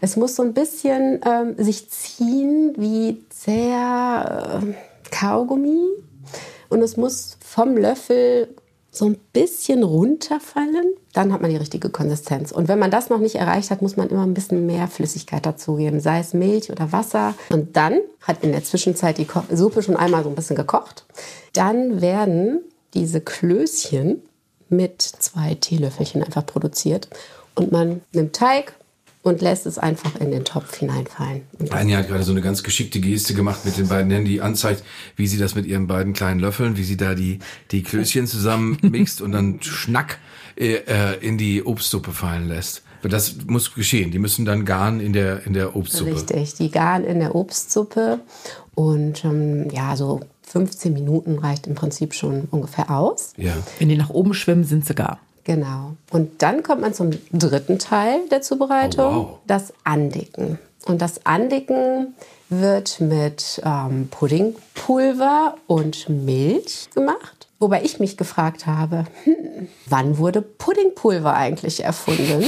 Es 0.00 0.16
muss 0.16 0.34
so 0.34 0.42
ein 0.42 0.54
bisschen 0.54 1.20
ähm, 1.24 1.54
sich 1.56 1.88
ziehen 1.88 2.74
wie 2.76 3.24
sehr 3.30 4.60
äh, 4.60 4.74
Kaugummi 5.12 5.86
und 6.68 6.82
es 6.82 6.96
muss 6.96 7.38
vom 7.40 7.76
Löffel 7.76 8.48
so 8.96 9.06
ein 9.06 9.18
bisschen 9.32 9.82
runterfallen, 9.82 10.94
dann 11.12 11.32
hat 11.32 11.40
man 11.40 11.50
die 11.50 11.56
richtige 11.56 11.90
Konsistenz. 11.90 12.52
Und 12.52 12.68
wenn 12.68 12.78
man 12.78 12.90
das 12.90 13.10
noch 13.10 13.18
nicht 13.18 13.34
erreicht 13.34 13.70
hat, 13.70 13.82
muss 13.82 13.96
man 13.96 14.08
immer 14.08 14.24
ein 14.24 14.34
bisschen 14.34 14.66
mehr 14.66 14.88
Flüssigkeit 14.88 15.44
dazugeben, 15.44 16.00
sei 16.00 16.20
es 16.20 16.32
Milch 16.32 16.70
oder 16.70 16.92
Wasser. 16.92 17.34
Und 17.50 17.76
dann 17.76 18.00
hat 18.20 18.42
in 18.42 18.52
der 18.52 18.64
Zwischenzeit 18.64 19.18
die 19.18 19.26
Suppe 19.52 19.82
schon 19.82 19.96
einmal 19.96 20.22
so 20.22 20.28
ein 20.28 20.34
bisschen 20.34 20.56
gekocht. 20.56 21.06
Dann 21.52 22.00
werden 22.00 22.60
diese 22.94 23.20
Klößchen 23.20 24.22
mit 24.68 25.02
zwei 25.02 25.54
Teelöffelchen 25.54 26.22
einfach 26.22 26.46
produziert. 26.46 27.08
Und 27.54 27.72
man 27.72 28.00
nimmt 28.12 28.34
Teig 28.34 28.74
und 29.24 29.40
lässt 29.40 29.66
es 29.66 29.78
einfach 29.78 30.14
in 30.16 30.30
den 30.30 30.44
Topf 30.44 30.76
hineinfallen. 30.76 31.42
Anja 31.70 31.98
hat 31.98 32.08
gerade 32.08 32.22
so 32.22 32.30
eine 32.30 32.42
ganz 32.42 32.62
geschickte 32.62 33.00
Geste 33.00 33.34
gemacht 33.34 33.64
mit 33.64 33.76
den 33.76 33.88
beiden 33.88 34.10
Händen, 34.12 34.28
die 34.28 34.42
anzeigt, 34.42 34.84
wie 35.16 35.26
sie 35.26 35.38
das 35.38 35.54
mit 35.54 35.66
ihren 35.66 35.86
beiden 35.86 36.12
kleinen 36.12 36.38
Löffeln, 36.38 36.76
wie 36.76 36.84
sie 36.84 36.98
da 36.98 37.14
die, 37.14 37.38
die 37.70 37.82
Klößchen 37.82 38.26
zusammen 38.26 38.78
mixt 38.82 39.22
und 39.22 39.32
dann 39.32 39.60
schnack 39.62 40.18
äh, 40.56 40.74
äh, 40.86 41.26
in 41.26 41.38
die 41.38 41.64
Obstsuppe 41.64 42.12
fallen 42.12 42.48
lässt. 42.48 42.82
Das 43.02 43.36
muss 43.46 43.74
geschehen. 43.74 44.10
Die 44.12 44.18
müssen 44.18 44.46
dann 44.46 44.64
garen 44.64 45.00
in 45.00 45.12
der, 45.12 45.46
in 45.46 45.52
der 45.52 45.76
Obstsuppe. 45.76 46.14
Richtig, 46.14 46.54
die 46.54 46.70
garen 46.70 47.04
in 47.04 47.18
der 47.20 47.34
Obstsuppe. 47.34 48.20
Und 48.74 49.24
ähm, 49.24 49.68
ja, 49.70 49.94
so 49.96 50.20
15 50.42 50.92
Minuten 50.92 51.38
reicht 51.38 51.66
im 51.66 51.74
Prinzip 51.74 52.14
schon 52.14 52.48
ungefähr 52.50 52.90
aus. 52.90 53.32
Ja. 53.36 53.52
Wenn 53.78 53.88
die 53.88 53.96
nach 53.96 54.10
oben 54.10 54.32
schwimmen, 54.32 54.64
sind 54.64 54.86
sie 54.86 54.94
gar. 54.94 55.18
Genau. 55.44 55.92
Und 56.10 56.42
dann 56.42 56.62
kommt 56.62 56.80
man 56.80 56.94
zum 56.94 57.10
dritten 57.32 57.78
Teil 57.78 58.20
der 58.30 58.40
Zubereitung, 58.42 59.14
Oh, 59.14 59.16
wow. 59.28 59.38
das 59.46 59.72
Andicken. 59.84 60.58
Und 60.86 61.00
das 61.02 61.24
Andicken 61.26 62.14
wird 62.48 63.00
mit 63.00 63.60
ähm, 63.64 64.08
Puddingpulver 64.10 65.56
und 65.66 66.08
Milch 66.08 66.88
gemacht. 66.94 67.43
Wobei 67.64 67.82
ich 67.82 67.98
mich 67.98 68.18
gefragt 68.18 68.66
habe, 68.66 69.06
hm, 69.24 69.68
wann 69.86 70.18
wurde 70.18 70.42
Puddingpulver 70.42 71.32
eigentlich 71.32 71.82
erfunden? 71.82 72.44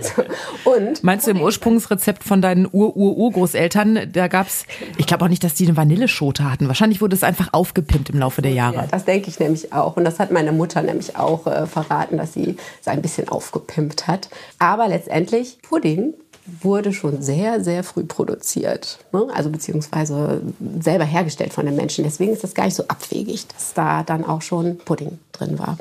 so, 0.00 0.22
und 0.70 1.04
Meinst 1.04 1.26
du 1.26 1.32
im 1.32 1.42
Ursprungsrezept 1.42 2.24
von 2.24 2.40
deinen 2.40 2.66
Ur-Ur-Urgroßeltern, 2.66 4.10
da 4.10 4.28
gab's, 4.28 4.64
ich 4.96 5.06
glaube 5.06 5.26
auch 5.26 5.28
nicht, 5.28 5.44
dass 5.44 5.52
die 5.52 5.66
eine 5.66 5.76
Vanilleschote 5.76 6.50
hatten. 6.50 6.66
Wahrscheinlich 6.66 7.02
wurde 7.02 7.14
es 7.14 7.22
einfach 7.22 7.52
aufgepimpt 7.52 8.08
im 8.08 8.20
Laufe 8.20 8.40
der 8.40 8.52
Jahre. 8.52 8.76
Ja, 8.76 8.86
das 8.90 9.04
denke 9.04 9.28
ich 9.28 9.38
nämlich 9.38 9.70
auch. 9.70 9.98
Und 9.98 10.04
das 10.04 10.18
hat 10.18 10.30
meine 10.30 10.52
Mutter 10.52 10.80
nämlich 10.80 11.16
auch 11.16 11.46
äh, 11.46 11.66
verraten, 11.66 12.16
dass 12.16 12.32
sie 12.32 12.56
es 12.80 12.88
ein 12.88 13.02
bisschen 13.02 13.28
aufgepimpt 13.28 14.06
hat. 14.06 14.30
Aber 14.58 14.88
letztendlich, 14.88 15.58
Pudding 15.60 16.14
wurde 16.60 16.92
schon 16.92 17.22
sehr, 17.22 17.62
sehr 17.62 17.82
früh 17.82 18.04
produziert. 18.04 18.98
Ne? 19.12 19.26
Also 19.34 19.50
beziehungsweise 19.50 20.42
selber 20.80 21.04
hergestellt 21.04 21.52
von 21.52 21.66
den 21.66 21.76
Menschen. 21.76 22.04
Deswegen 22.04 22.32
ist 22.32 22.44
das 22.44 22.54
gar 22.54 22.64
nicht 22.64 22.76
so 22.76 22.84
abwegig, 22.88 23.46
dass 23.48 23.74
da 23.74 24.02
dann 24.02 24.24
auch 24.24 24.42
schon 24.42 24.78
Pudding 24.78 25.18
drin 25.32 25.58
war. 25.58 25.76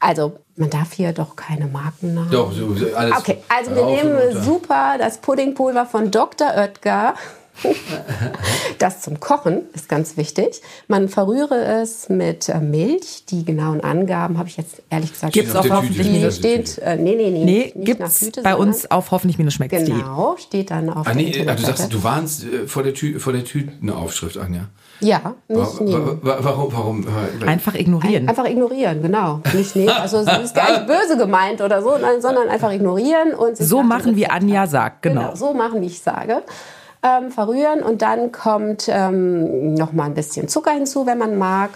Also 0.00 0.32
man 0.56 0.70
darf 0.70 0.92
hier 0.92 1.12
doch 1.12 1.36
keine 1.36 1.66
Marken 1.66 2.14
nennen. 2.14 2.30
Doch, 2.30 2.52
alles. 2.96 3.16
Okay, 3.16 3.38
also 3.48 3.74
wir 3.74 3.84
nehmen 3.86 4.42
super 4.42 4.96
das 4.98 5.18
Puddingpulver 5.18 5.86
von 5.86 6.10
Dr. 6.10 6.48
Oetker. 6.56 7.14
Das 8.78 9.00
zum 9.00 9.20
Kochen 9.20 9.62
ist 9.74 9.88
ganz 9.88 10.16
wichtig. 10.16 10.60
Man 10.88 11.08
verrühre 11.08 11.54
es 11.82 12.08
mit 12.08 12.48
äh, 12.48 12.58
Milch. 12.58 13.24
Die 13.28 13.44
genauen 13.44 13.80
Angaben 13.80 14.38
habe 14.38 14.48
ich 14.48 14.56
jetzt 14.56 14.82
ehrlich 14.90 15.12
gesagt 15.12 15.32
Gibt's 15.32 15.52
auf 15.54 15.60
auch 15.60 15.62
der 15.68 15.76
hoffentlich. 15.76 16.08
Nee, 16.08 16.24
nicht. 16.24 16.36
steht, 16.38 16.78
äh, 16.78 16.96
nee, 16.96 17.14
nee, 17.14 17.30
nee. 17.30 17.44
Nee, 17.44 17.72
nicht 17.76 17.86
gibt's 17.86 18.18
Tüte, 18.20 18.42
bei 18.42 18.56
uns 18.56 18.90
auf 18.90 19.10
hoffentlich-schmeckt's.de. 19.12 19.84
Genau, 19.94 20.36
steht 20.36 20.70
dann 20.72 20.90
auf 20.90 21.06
Ah, 21.06 21.12
der 21.12 21.22
nee, 21.22 21.46
ah, 21.48 21.54
du 21.54 21.62
sagst, 21.62 21.92
du 21.92 22.02
warnst 22.02 22.44
äh, 22.44 22.66
vor 22.66 22.82
der, 22.82 22.94
Tü 22.94 23.18
vor 23.20 23.32
der 23.32 23.44
Tütenaufschrift, 23.44 24.36
Anja. 24.38 24.62
Ja, 25.00 25.34
nicht 25.48 25.80
nehmen. 25.80 26.18
wa- 26.22 26.38
wa- 26.38 26.38
Warum? 26.42 26.72
warum 26.72 27.06
äh, 27.40 27.44
Einfach 27.46 27.74
ignorieren. 27.74 28.28
Einfach 28.28 28.46
ignorieren, 28.48 29.02
genau. 29.02 29.40
Nicht 29.54 29.74
nehmen. 29.76 29.90
Also 29.90 30.18
es 30.18 30.38
ist 30.44 30.54
gar 30.54 30.70
nicht 30.72 30.86
böse 30.88 31.16
gemeint 31.18 31.60
oder 31.60 31.82
so, 31.82 31.90
sondern 32.20 32.48
einfach 32.48 32.72
ignorieren 32.72 33.34
und 33.34 33.56
So 33.56 33.82
machen, 33.82 34.16
wie 34.16 34.26
Anja 34.28 34.66
sagt, 34.66 35.02
genau. 35.02 35.34
so 35.36 35.54
machen, 35.54 35.80
wie 35.82 35.86
ich 35.86 36.00
sage. 36.00 36.42
Ähm, 37.04 37.32
verrühren 37.32 37.82
und 37.82 38.00
dann 38.00 38.30
kommt 38.30 38.84
ähm, 38.88 39.74
noch 39.74 39.92
mal 39.92 40.04
ein 40.04 40.14
bisschen 40.14 40.46
Zucker 40.48 40.70
hinzu, 40.70 41.04
wenn 41.04 41.18
man 41.18 41.36
mag 41.36 41.70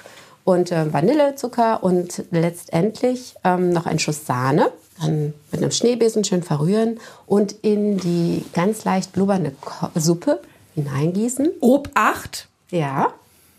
und 0.44 0.70
äh, 0.70 0.92
Vanillezucker 0.92 1.82
und 1.82 2.22
letztendlich 2.30 3.34
ähm, 3.42 3.70
noch 3.70 3.86
ein 3.86 3.98
Schuss 3.98 4.24
Sahne. 4.24 4.70
Dann 5.00 5.34
mit 5.50 5.60
einem 5.60 5.72
Schneebesen 5.72 6.22
schön 6.22 6.42
verrühren 6.44 7.00
und 7.26 7.52
in 7.62 7.98
die 7.98 8.44
ganz 8.54 8.84
leicht 8.84 9.12
blubbernde 9.12 9.50
Ko 9.60 9.88
Suppe 9.96 10.40
hineingießen. 10.76 11.48
Obacht, 11.60 12.46
Ja. 12.70 13.08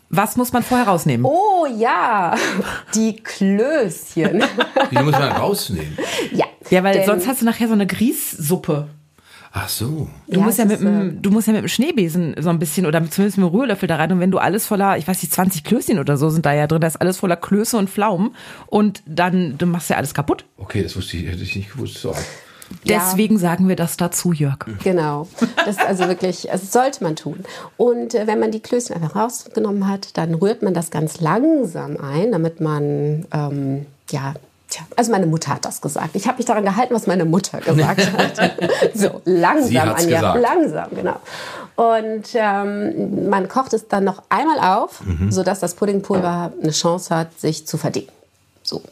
was 0.08 0.36
muss 0.36 0.52
man 0.54 0.62
vorher 0.62 0.88
rausnehmen? 0.88 1.26
Oh 1.26 1.66
ja, 1.76 2.34
die 2.94 3.16
Klößchen. 3.16 4.42
Die 4.90 4.94
muss 5.02 5.12
man 5.12 5.32
rausnehmen. 5.32 5.98
ja. 6.32 6.46
ja, 6.70 6.82
weil 6.82 6.94
denn- 6.94 7.06
sonst 7.06 7.26
hast 7.28 7.42
du 7.42 7.44
nachher 7.44 7.66
so 7.68 7.74
eine 7.74 7.86
Grießsuppe. 7.86 8.88
Ach 9.52 9.68
so. 9.68 10.08
Du, 10.26 10.40
Ja, 10.40 10.44
musst 10.44 10.58
ja 10.58 10.64
mit 10.64 10.74
ist, 10.74 10.82
dem, 10.82 11.22
du 11.22 11.30
musst 11.30 11.46
ja 11.46 11.52
mit 11.52 11.62
dem 11.62 11.68
Schneebesen 11.68 12.34
so 12.38 12.50
ein 12.50 12.58
bisschen 12.58 12.86
oder 12.86 12.98
zumindest 13.10 13.38
mit 13.38 13.46
dem 13.46 13.54
Rührlöffel 13.54 13.88
da 13.88 13.96
rein. 13.96 14.12
Und 14.12 14.20
wenn 14.20 14.30
du 14.30 14.38
alles 14.38 14.66
voller, 14.66 14.98
ich 14.98 15.08
weiß 15.08 15.22
nicht, 15.22 15.32
20 15.32 15.64
Klößchen 15.64 15.98
oder 15.98 16.16
so 16.16 16.28
sind 16.30 16.44
da 16.44 16.52
ja 16.52 16.66
drin, 16.66 16.80
da 16.80 16.86
ist 16.86 17.00
alles 17.00 17.18
voller 17.18 17.36
Klöße 17.36 17.76
und 17.78 17.88
Pflaumen. 17.88 18.34
Und 18.66 19.02
dann, 19.06 19.56
du 19.58 19.66
machst 19.66 19.90
ja 19.90 19.96
alles 19.96 20.14
kaputt. 20.14 20.44
Okay, 20.58 20.82
das 20.82 20.96
wusste 20.96 21.16
ich, 21.16 21.26
hätte 21.26 21.42
ich 21.42 21.56
nicht 21.56 21.72
gewusst. 21.72 21.98
So. 21.98 22.14
Ja. 22.84 22.98
Deswegen 22.98 23.38
sagen 23.38 23.68
wir 23.68 23.76
das 23.76 23.96
dazu, 23.96 24.32
Jörg. 24.32 24.58
Genau. 24.84 25.26
Das 25.56 25.76
ist 25.76 25.80
also 25.86 26.06
wirklich, 26.08 26.48
das 26.50 26.70
sollte 26.70 27.02
man 27.02 27.16
tun. 27.16 27.40
Und 27.78 28.14
äh, 28.14 28.26
wenn 28.26 28.38
man 28.38 28.52
die 28.52 28.60
Klößchen 28.60 28.94
einfach 28.94 29.16
rausgenommen 29.16 29.88
hat, 29.88 30.16
dann 30.18 30.34
rührt 30.34 30.62
man 30.62 30.74
das 30.74 30.90
ganz 30.90 31.20
langsam 31.20 31.96
ein, 31.96 32.32
damit 32.32 32.60
man, 32.60 33.26
ähm, 33.32 33.86
ja, 34.10 34.34
tja, 34.68 34.82
also 34.96 35.10
meine 35.12 35.26
Mutter 35.26 35.54
hat 35.54 35.64
das 35.64 35.80
gesagt. 35.80 36.10
Ich 36.14 36.26
habe 36.26 36.38
mich 36.38 36.46
daran 36.46 36.64
gehalten, 36.64 36.94
was 36.94 37.06
meine 37.06 37.24
Mutter 37.24 37.60
gesagt 37.60 38.12
hat. 38.16 38.32
so, 38.94 39.20
langsam, 39.24 39.88
Anja, 39.90 39.94
gesagt. 40.32 40.40
langsam, 40.40 40.88
genau. 40.94 41.16
Und 41.76 42.24
ähm, 42.34 43.28
man 43.30 43.48
kocht 43.48 43.72
es 43.72 43.86
dann 43.88 44.04
noch 44.04 44.22
einmal 44.28 44.58
auf, 44.78 45.00
sodass 45.30 45.60
das 45.60 45.74
Puddingpulver 45.74 46.52
eine 46.60 46.72
Chance 46.72 47.14
hat, 47.14 47.38
sich 47.38 47.66
zu 47.66 47.78
verdicken. 47.78 48.12
So. 48.62 48.82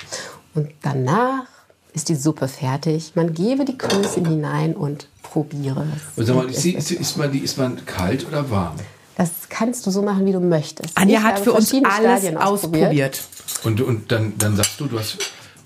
Und 0.55 0.71
danach 0.83 1.45
ist 1.93 2.09
die 2.09 2.15
Suppe 2.15 2.47
fertig. 2.49 3.13
Man 3.15 3.35
gebe 3.35 3.65
die 3.65 3.77
Klößchen 3.77 4.25
hinein 4.27 4.75
und 4.75 5.09
probiere 5.23 5.85
es. 5.97 6.17
Und 6.19 6.27
sag 6.27 6.37
mal, 6.37 6.49
ist, 6.49 6.65
ist- 6.65 6.91
ist, 6.93 7.17
man, 7.17 7.33
die, 7.33 7.41
ist 7.41 7.59
man 7.59 7.85
kalt 7.87 8.27
oder 8.29 8.49
warm? 8.51 8.77
Das 9.17 9.31
kannst 9.49 9.87
du 9.87 9.91
so 9.91 10.03
machen, 10.03 10.25
wie 10.27 10.33
du 10.33 10.41
möchtest. 10.41 10.97
Anja 10.97 11.19
Ich 11.19 11.25
hat 11.25 11.39
für 11.41 11.53
uns 11.55 11.73
alles 11.73 12.21
Stadien 12.21 12.37
ausprobiert. 12.37 13.21
Und, 13.65 13.81
und 13.81 14.13
dann, 14.13 14.35
dann 14.39 14.55
sagst 14.57 14.79
du, 14.79 14.87
du 14.87 14.99
hast, 14.99 15.17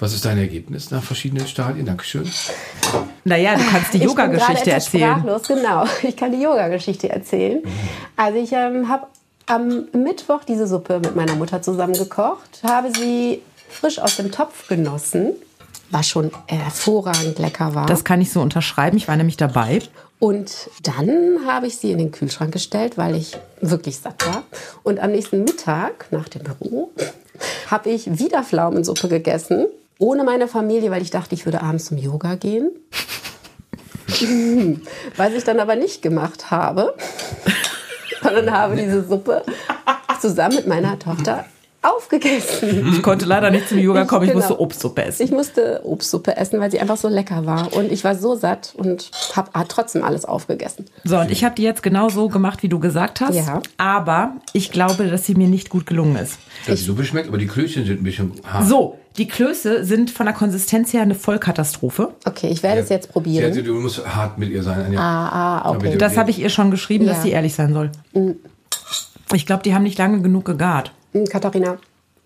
was 0.01 0.15
ist 0.15 0.25
dein 0.25 0.39
Ergebnis 0.39 0.91
nach 0.91 1.03
verschiedenen 1.03 1.47
Stadien? 1.47 1.87
Dankeschön. 1.87 2.31
Naja, 3.25 3.55
du 3.55 3.65
kannst 3.65 3.93
die 3.93 3.99
Ich 3.99 4.07
bin 4.07 4.15
gerade 4.15 4.33
Yoga-Geschichte 4.33 4.71
erzählen. 4.71 5.19
Sprachlos, 5.19 5.49
genau. 5.49 5.85
Ich 6.03 6.17
kann 6.17 6.33
die 6.33 6.43
Yoga-Geschichte 6.43 7.09
erzählen. 7.11 7.63
Also 8.17 8.39
ich 8.39 8.53
ähm, 8.53 8.89
habe 8.89 9.07
am 9.47 9.87
Mittwoch 9.93 10.45
diese 10.45 10.67
Suppe 10.67 11.01
mit 11.01 11.17
meiner 11.17 11.35
Mutter 11.35 11.61
zusammen 11.61 11.95
gekocht, 11.95 12.63
habe 12.63 12.93
sie 12.95 13.43
frisch 13.69 13.99
aus 13.99 14.17
dem 14.17 14.31
Topf 14.31 14.69
genossen, 14.69 15.33
was 15.91 16.09
schon 16.09 16.31
hervorragend 16.47 17.39
lecker 17.39 17.75
war. 17.75 17.87
Das 17.87 18.05
kann 18.05 18.21
ich 18.21 18.33
so 18.33 18.41
unterschreiben. 18.41 18.97
Ich 18.97 19.09
war 19.09 19.17
nämlich 19.17 19.37
dabei. 19.37 19.81
Und 20.19 20.71
dann 20.83 21.41
habe 21.47 21.67
ich 21.67 21.79
sie 21.79 21.91
in 21.91 21.99
den 21.99 22.13
Kühlschrank 22.13 22.53
gestellt, 22.53 22.97
weil 22.97 23.17
ich 23.17 23.37
wirklich 23.61 23.99
satt 23.99 24.25
war. 24.27 24.45
Und 24.83 25.01
am 25.01 25.13
nächsten 25.13 25.45
Mittag 25.45 26.07
nach 26.11 26.29
dem 26.29 26.43
Büro 26.43 26.91
habe 27.71 27.91
ich 27.91 28.19
wieder 28.19 28.43
Pflaumensuppe 28.43 29.09
gegessen. 29.09 29.67
Ohne 30.01 30.25
meine 30.25 30.49
Familie, 30.49 30.91
weil 30.91 31.03
ich 31.03 31.11
dachte, 31.11 31.35
ich 31.35 31.45
würde 31.45 31.61
abends 31.61 31.85
zum 31.85 31.99
Yoga 31.99 32.35
gehen. 32.35 32.71
Was 35.17 35.35
ich 35.35 35.45
dann 35.45 35.61
aber 35.61 35.77
nicht 35.77 36.01
gemacht 36.01 36.51
habe, 36.51 36.95
sondern 38.23 38.51
habe 38.51 38.77
diese 38.77 39.07
Suppe 39.07 39.45
zusammen 40.19 40.57
mit 40.57 40.67
meiner 40.67 40.99
Tochter 40.99 41.45
aufgegessen. 41.83 42.93
Ich 42.93 43.03
konnte 43.03 43.25
leider 43.25 43.51
nicht 43.51 43.69
zum 43.69 43.79
Yoga 43.79 44.05
kommen. 44.05 44.25
Ich 44.25 44.31
Genau. 44.31 44.41
musste 44.41 44.61
Obstsuppe 44.61 45.05
essen. 45.05 45.23
Ich 45.23 45.31
musste 45.31 45.81
Obstsuppe 45.85 46.37
essen, 46.37 46.61
weil 46.61 46.71
sie 46.71 46.79
einfach 46.81 46.97
so 46.97 47.09
lecker 47.09 47.47
war. 47.47 47.73
Und 47.73 47.91
ich 47.91 48.05
war 48.05 48.15
so 48.15 48.35
satt 48.35 48.75
und 48.77 49.11
habe 49.35 49.51
trotzdem 49.69 50.05
alles 50.05 50.25
aufgegessen. 50.25 50.87
So, 51.05 51.19
und 51.19 51.31
ich 51.31 51.43
habe 51.45 51.55
die 51.55 51.63
jetzt 51.63 51.83
genau 51.83 52.09
so 52.11 52.29
gemacht, 52.29 52.63
wie 52.63 52.69
du 52.69 52.79
gesagt 52.79 53.21
hast. 53.21 53.35
Ja. 53.35 53.63
Aber 53.79 54.33
ich 54.53 54.71
glaube, 54.73 55.07
dass 55.09 55.25
sie 55.25 55.35
mir 55.35 55.49
nicht 55.49 55.71
gut 55.71 55.87
gelungen 55.87 56.17
ist. 56.17 56.39
Dass 56.67 56.81
die 56.81 56.85
Suppe 56.85 57.05
schmeckt, 57.05 57.29
aber 57.29 57.39
die 57.39 57.47
Klößchen 57.47 57.87
sind 57.87 58.01
ein 58.01 58.05
bisschen 58.05 58.33
hart. 58.47 58.67
So, 58.67 58.99
die 59.17 59.27
Klöße 59.27 59.85
sind 59.85 60.11
von 60.11 60.27
der 60.27 60.35
Konsistenz 60.35 60.93
her 60.93 61.03
eine 61.03 61.15
Vollkatastrophe. 61.15 62.11
Okay, 62.27 62.49
ich 62.49 62.63
werde 62.63 62.81
es 62.83 62.91
jetzt 62.91 63.07
Sie 63.07 63.13
probieren. 63.13 63.65
du 63.65 63.75
musst 63.75 64.07
hart 64.07 64.39
mit 64.39 64.51
ihr 64.51 64.63
sein. 64.63 64.85
Anja. 64.87 65.01
Ah, 65.01 65.61
ah, 65.63 65.71
okay. 65.71 65.97
Das 65.97 66.17
habe 66.17 66.31
ich 66.31 66.39
ihr 66.39 66.51
schon 66.51 66.71
geschrieben, 66.71 67.07
dass 67.07 67.17
Ja. 67.19 67.23
sie 67.23 67.31
ehrlich 67.31 67.55
sein 67.55 67.73
soll. 67.73 67.91
Ich 69.33 69.47
glaube, 69.47 69.63
die 69.63 69.75
haben 69.75 69.83
nicht 69.83 69.99
lange 69.99 70.21
genug 70.23 70.45
gegart. 70.45 70.93
Hm, 71.13 71.27
Katharina, 71.27 71.79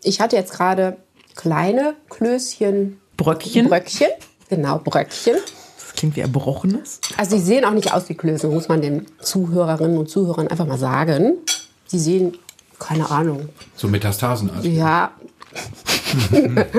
ich 0.02 0.20
hatte 0.20 0.36
jetzt 0.36 0.52
gerade 0.52 0.96
kleine 1.34 1.94
Klößchen, 2.10 3.00
Bröckchen. 3.16 3.68
Bröckchen. 3.68 4.08
Genau, 4.48 4.78
Bröckchen. 4.78 5.36
Das 5.78 5.92
klingt 5.94 6.16
wie 6.16 6.20
Erbrochenes. 6.20 7.00
Also 7.16 7.36
die 7.36 7.42
sehen 7.42 7.64
auch 7.64 7.72
nicht 7.72 7.92
aus 7.92 8.08
wie 8.08 8.14
Klöße, 8.14 8.48
muss 8.48 8.68
man 8.68 8.82
den 8.82 9.06
Zuhörerinnen 9.20 9.96
und 9.96 10.10
Zuhörern 10.10 10.48
einfach 10.48 10.66
mal 10.66 10.78
sagen. 10.78 11.34
Sie 11.86 11.98
sehen, 11.98 12.36
keine 12.78 13.10
Ahnung, 13.10 13.48
So 13.76 13.88
Metastasen. 13.88 14.50
Also. 14.50 14.68
ja, 14.68 15.12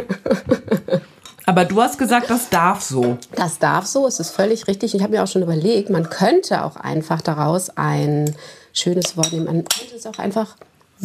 Aber 1.45 1.65
du 1.65 1.81
hast 1.81 1.97
gesagt, 1.97 2.29
das 2.29 2.49
darf 2.49 2.81
so. 2.81 3.17
das 3.35 3.59
darf 3.59 3.85
so, 3.85 4.07
es 4.07 4.19
ist 4.19 4.31
völlig 4.31 4.67
richtig. 4.67 4.95
Ich 4.95 5.01
habe 5.03 5.13
mir 5.13 5.23
auch 5.23 5.27
schon 5.27 5.43
überlegt, 5.43 5.89
man 5.89 6.09
könnte 6.09 6.63
auch 6.63 6.75
einfach 6.75 7.21
daraus 7.21 7.69
ein 7.77 8.35
schönes 8.73 9.15
Wort 9.15 9.31
nehmen. 9.31 9.45
Man 9.45 9.63
könnte 9.65 9.95
es 9.95 10.05
auch 10.07 10.17
einfach 10.17 10.55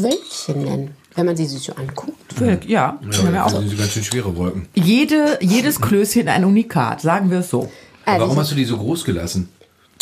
Wölkchen 0.03 0.63
nennen, 0.65 0.91
wenn 1.15 1.27
man 1.27 1.37
sie 1.37 1.47
sich 1.47 1.63
so 1.63 1.73
anguckt. 1.75 2.17
Ja, 2.41 2.59
Ja, 2.67 2.99
haben 3.03 3.11
wir 3.11 3.33
das 3.33 3.53
sind 3.53 3.79
ganz 3.79 3.93
schön 3.93 4.05
schwere 4.05 4.37
Wolken. 4.37 4.69
Jede, 4.75 5.39
jedes 5.41 5.81
Klößchen 5.81 6.29
ein 6.29 6.45
Unikat, 6.45 7.01
sagen 7.01 7.31
wir 7.31 7.41
es 7.41 7.51
so. 7.51 7.71
Also 8.05 8.23
Warum 8.25 8.39
hast 8.39 8.51
du 8.51 8.55
die 8.55 8.65
so 8.65 8.77
groß 8.77 9.05
gelassen? 9.05 9.49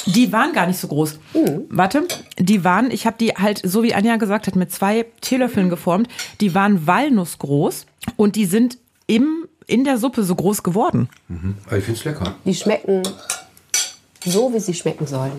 Die 0.06 0.32
waren 0.32 0.52
gar 0.52 0.66
nicht 0.66 0.78
so 0.78 0.88
groß. 0.88 1.18
Warte, 1.68 2.04
die 2.38 2.64
waren, 2.64 2.90
ich 2.90 3.04
habe 3.06 3.16
die 3.18 3.30
halt, 3.30 3.60
so 3.64 3.82
wie 3.82 3.94
Anja 3.94 4.16
gesagt 4.16 4.46
hat, 4.46 4.56
mit 4.56 4.70
zwei 4.72 5.06
Teelöffeln 5.20 5.68
geformt. 5.68 6.08
Die 6.40 6.54
waren 6.54 6.86
walnussgroß 6.86 7.84
und 8.16 8.36
die 8.36 8.46
sind 8.46 8.78
im, 9.06 9.46
in 9.66 9.84
der 9.84 9.98
Suppe 9.98 10.22
so 10.22 10.34
groß 10.34 10.62
geworden. 10.62 11.08
Aber 11.66 11.78
ich 11.78 11.84
finde 11.84 11.98
es 11.98 12.04
lecker. 12.04 12.34
Die 12.44 12.54
schmecken 12.54 13.02
so, 14.24 14.52
wie 14.52 14.60
sie 14.60 14.74
schmecken 14.74 15.06
sollen. 15.06 15.32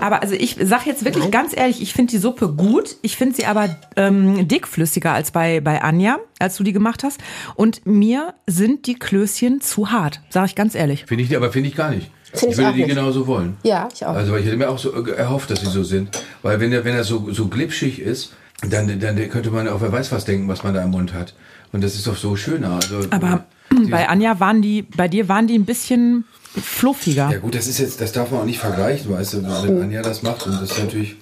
Aber 0.00 0.22
also 0.22 0.34
ich 0.34 0.56
sag 0.60 0.86
jetzt 0.86 1.04
wirklich 1.04 1.30
ganz 1.30 1.56
ehrlich, 1.56 1.80
ich 1.80 1.92
finde 1.92 2.10
die 2.10 2.18
Suppe 2.18 2.48
gut. 2.48 2.96
Ich 3.02 3.16
finde 3.16 3.36
sie 3.36 3.46
aber 3.46 3.76
ähm, 3.96 4.48
dickflüssiger 4.48 5.12
als 5.12 5.30
bei, 5.30 5.60
bei 5.60 5.82
Anja, 5.82 6.18
als 6.38 6.56
du 6.56 6.64
die 6.64 6.72
gemacht 6.72 7.04
hast. 7.04 7.20
Und 7.54 7.86
mir 7.86 8.34
sind 8.46 8.86
die 8.86 8.94
Klößchen 8.94 9.60
zu 9.60 9.90
hart, 9.90 10.20
sage 10.30 10.46
ich 10.46 10.54
ganz 10.54 10.74
ehrlich. 10.74 11.04
Finde 11.06 11.24
ich, 11.24 11.36
aber 11.36 11.52
finde 11.52 11.68
ich 11.68 11.76
gar 11.76 11.90
nicht. 11.90 12.10
Find 12.32 12.42
ich 12.42 12.50
ich 12.50 12.56
würde 12.58 12.72
die 12.72 12.78
nicht. 12.80 12.88
genauso 12.94 13.26
wollen. 13.26 13.56
Ja, 13.62 13.88
ich 13.94 14.04
auch. 14.04 14.14
Also 14.14 14.32
weil 14.32 14.40
ich 14.40 14.46
hätte 14.46 14.56
mir 14.56 14.68
auch 14.68 14.78
so 14.78 15.06
äh, 15.06 15.10
erhofft, 15.12 15.50
dass 15.50 15.60
sie 15.60 15.66
so 15.66 15.82
sind. 15.82 16.10
Weil 16.42 16.60
wenn 16.60 16.70
der, 16.70 16.84
wenn 16.84 16.94
er 16.94 17.04
so, 17.04 17.32
so 17.32 17.46
glitschig 17.48 18.00
ist, 18.00 18.32
dann, 18.68 18.98
dann 19.00 19.30
könnte 19.30 19.50
man 19.50 19.68
auch 19.68 19.80
wer 19.80 19.92
weiß 19.92 20.12
was 20.12 20.24
denken, 20.24 20.48
was 20.48 20.64
man 20.64 20.74
da 20.74 20.82
im 20.82 20.90
Mund 20.90 21.14
hat. 21.14 21.34
Und 21.72 21.84
das 21.84 21.94
ist 21.94 22.06
doch 22.06 22.16
so 22.16 22.36
schöner. 22.36 22.72
Also, 22.72 23.00
Aber 23.10 23.44
bei 23.90 24.08
Anja 24.08 24.40
waren 24.40 24.62
die, 24.62 24.82
bei 24.82 25.08
dir 25.08 25.28
waren 25.28 25.46
die 25.46 25.58
ein 25.58 25.64
bisschen 25.64 26.24
fluffiger. 26.60 27.30
Ja 27.30 27.38
gut, 27.38 27.54
das 27.54 27.66
ist 27.66 27.78
jetzt, 27.78 28.00
das 28.00 28.12
darf 28.12 28.30
man 28.30 28.40
auch 28.40 28.44
nicht 28.44 28.58
vergleichen, 28.58 29.10
weißt 29.12 29.34
du, 29.34 29.42
wenn 29.42 29.82
Anja 29.82 30.02
das 30.02 30.22
macht 30.22 30.46
und 30.46 30.52
das 30.60 30.70
ist 30.70 30.78
natürlich. 30.78 31.16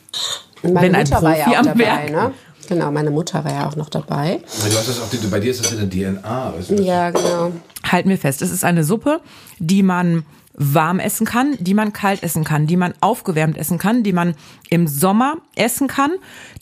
Meine 0.62 0.80
Wenn 0.80 0.94
ein 0.94 1.02
Mutter 1.02 1.22
war 1.22 1.36
ja 1.36 1.44
Profi 1.44 1.54
auch 1.56 1.60
am 1.60 1.66
dabei, 1.66 1.78
Werk. 1.78 2.10
ne? 2.10 2.30
Genau, 2.68 2.90
meine 2.90 3.10
Mutter 3.10 3.44
war 3.44 3.52
ja 3.52 3.68
auch 3.68 3.76
noch 3.76 3.88
dabei. 3.88 4.40
Weil 4.62 4.70
Du 4.70 4.76
hast 4.76 4.88
das 4.88 5.00
auch, 5.00 5.30
bei 5.30 5.40
dir 5.40 5.50
ist 5.50 5.64
das 5.64 5.72
in 5.72 5.88
der 5.88 6.14
DNA. 6.20 6.54
Weißt 6.56 6.70
du? 6.70 6.82
Ja, 6.82 7.10
genau. 7.10 7.52
Halten 7.84 8.08
wir 8.08 8.18
fest, 8.18 8.42
es 8.42 8.50
ist 8.50 8.64
eine 8.64 8.82
Suppe, 8.82 9.20
die 9.58 9.82
man 9.82 10.24
warm 10.58 10.98
essen 11.00 11.26
kann, 11.26 11.56
die 11.60 11.74
man 11.74 11.92
kalt 11.92 12.22
essen 12.22 12.42
kann, 12.42 12.66
die 12.66 12.76
man 12.76 12.94
aufgewärmt 13.00 13.58
essen 13.58 13.78
kann, 13.78 14.02
die 14.02 14.12
man 14.14 14.34
im 14.70 14.86
Sommer 14.88 15.36
essen 15.54 15.86
kann, 15.86 16.12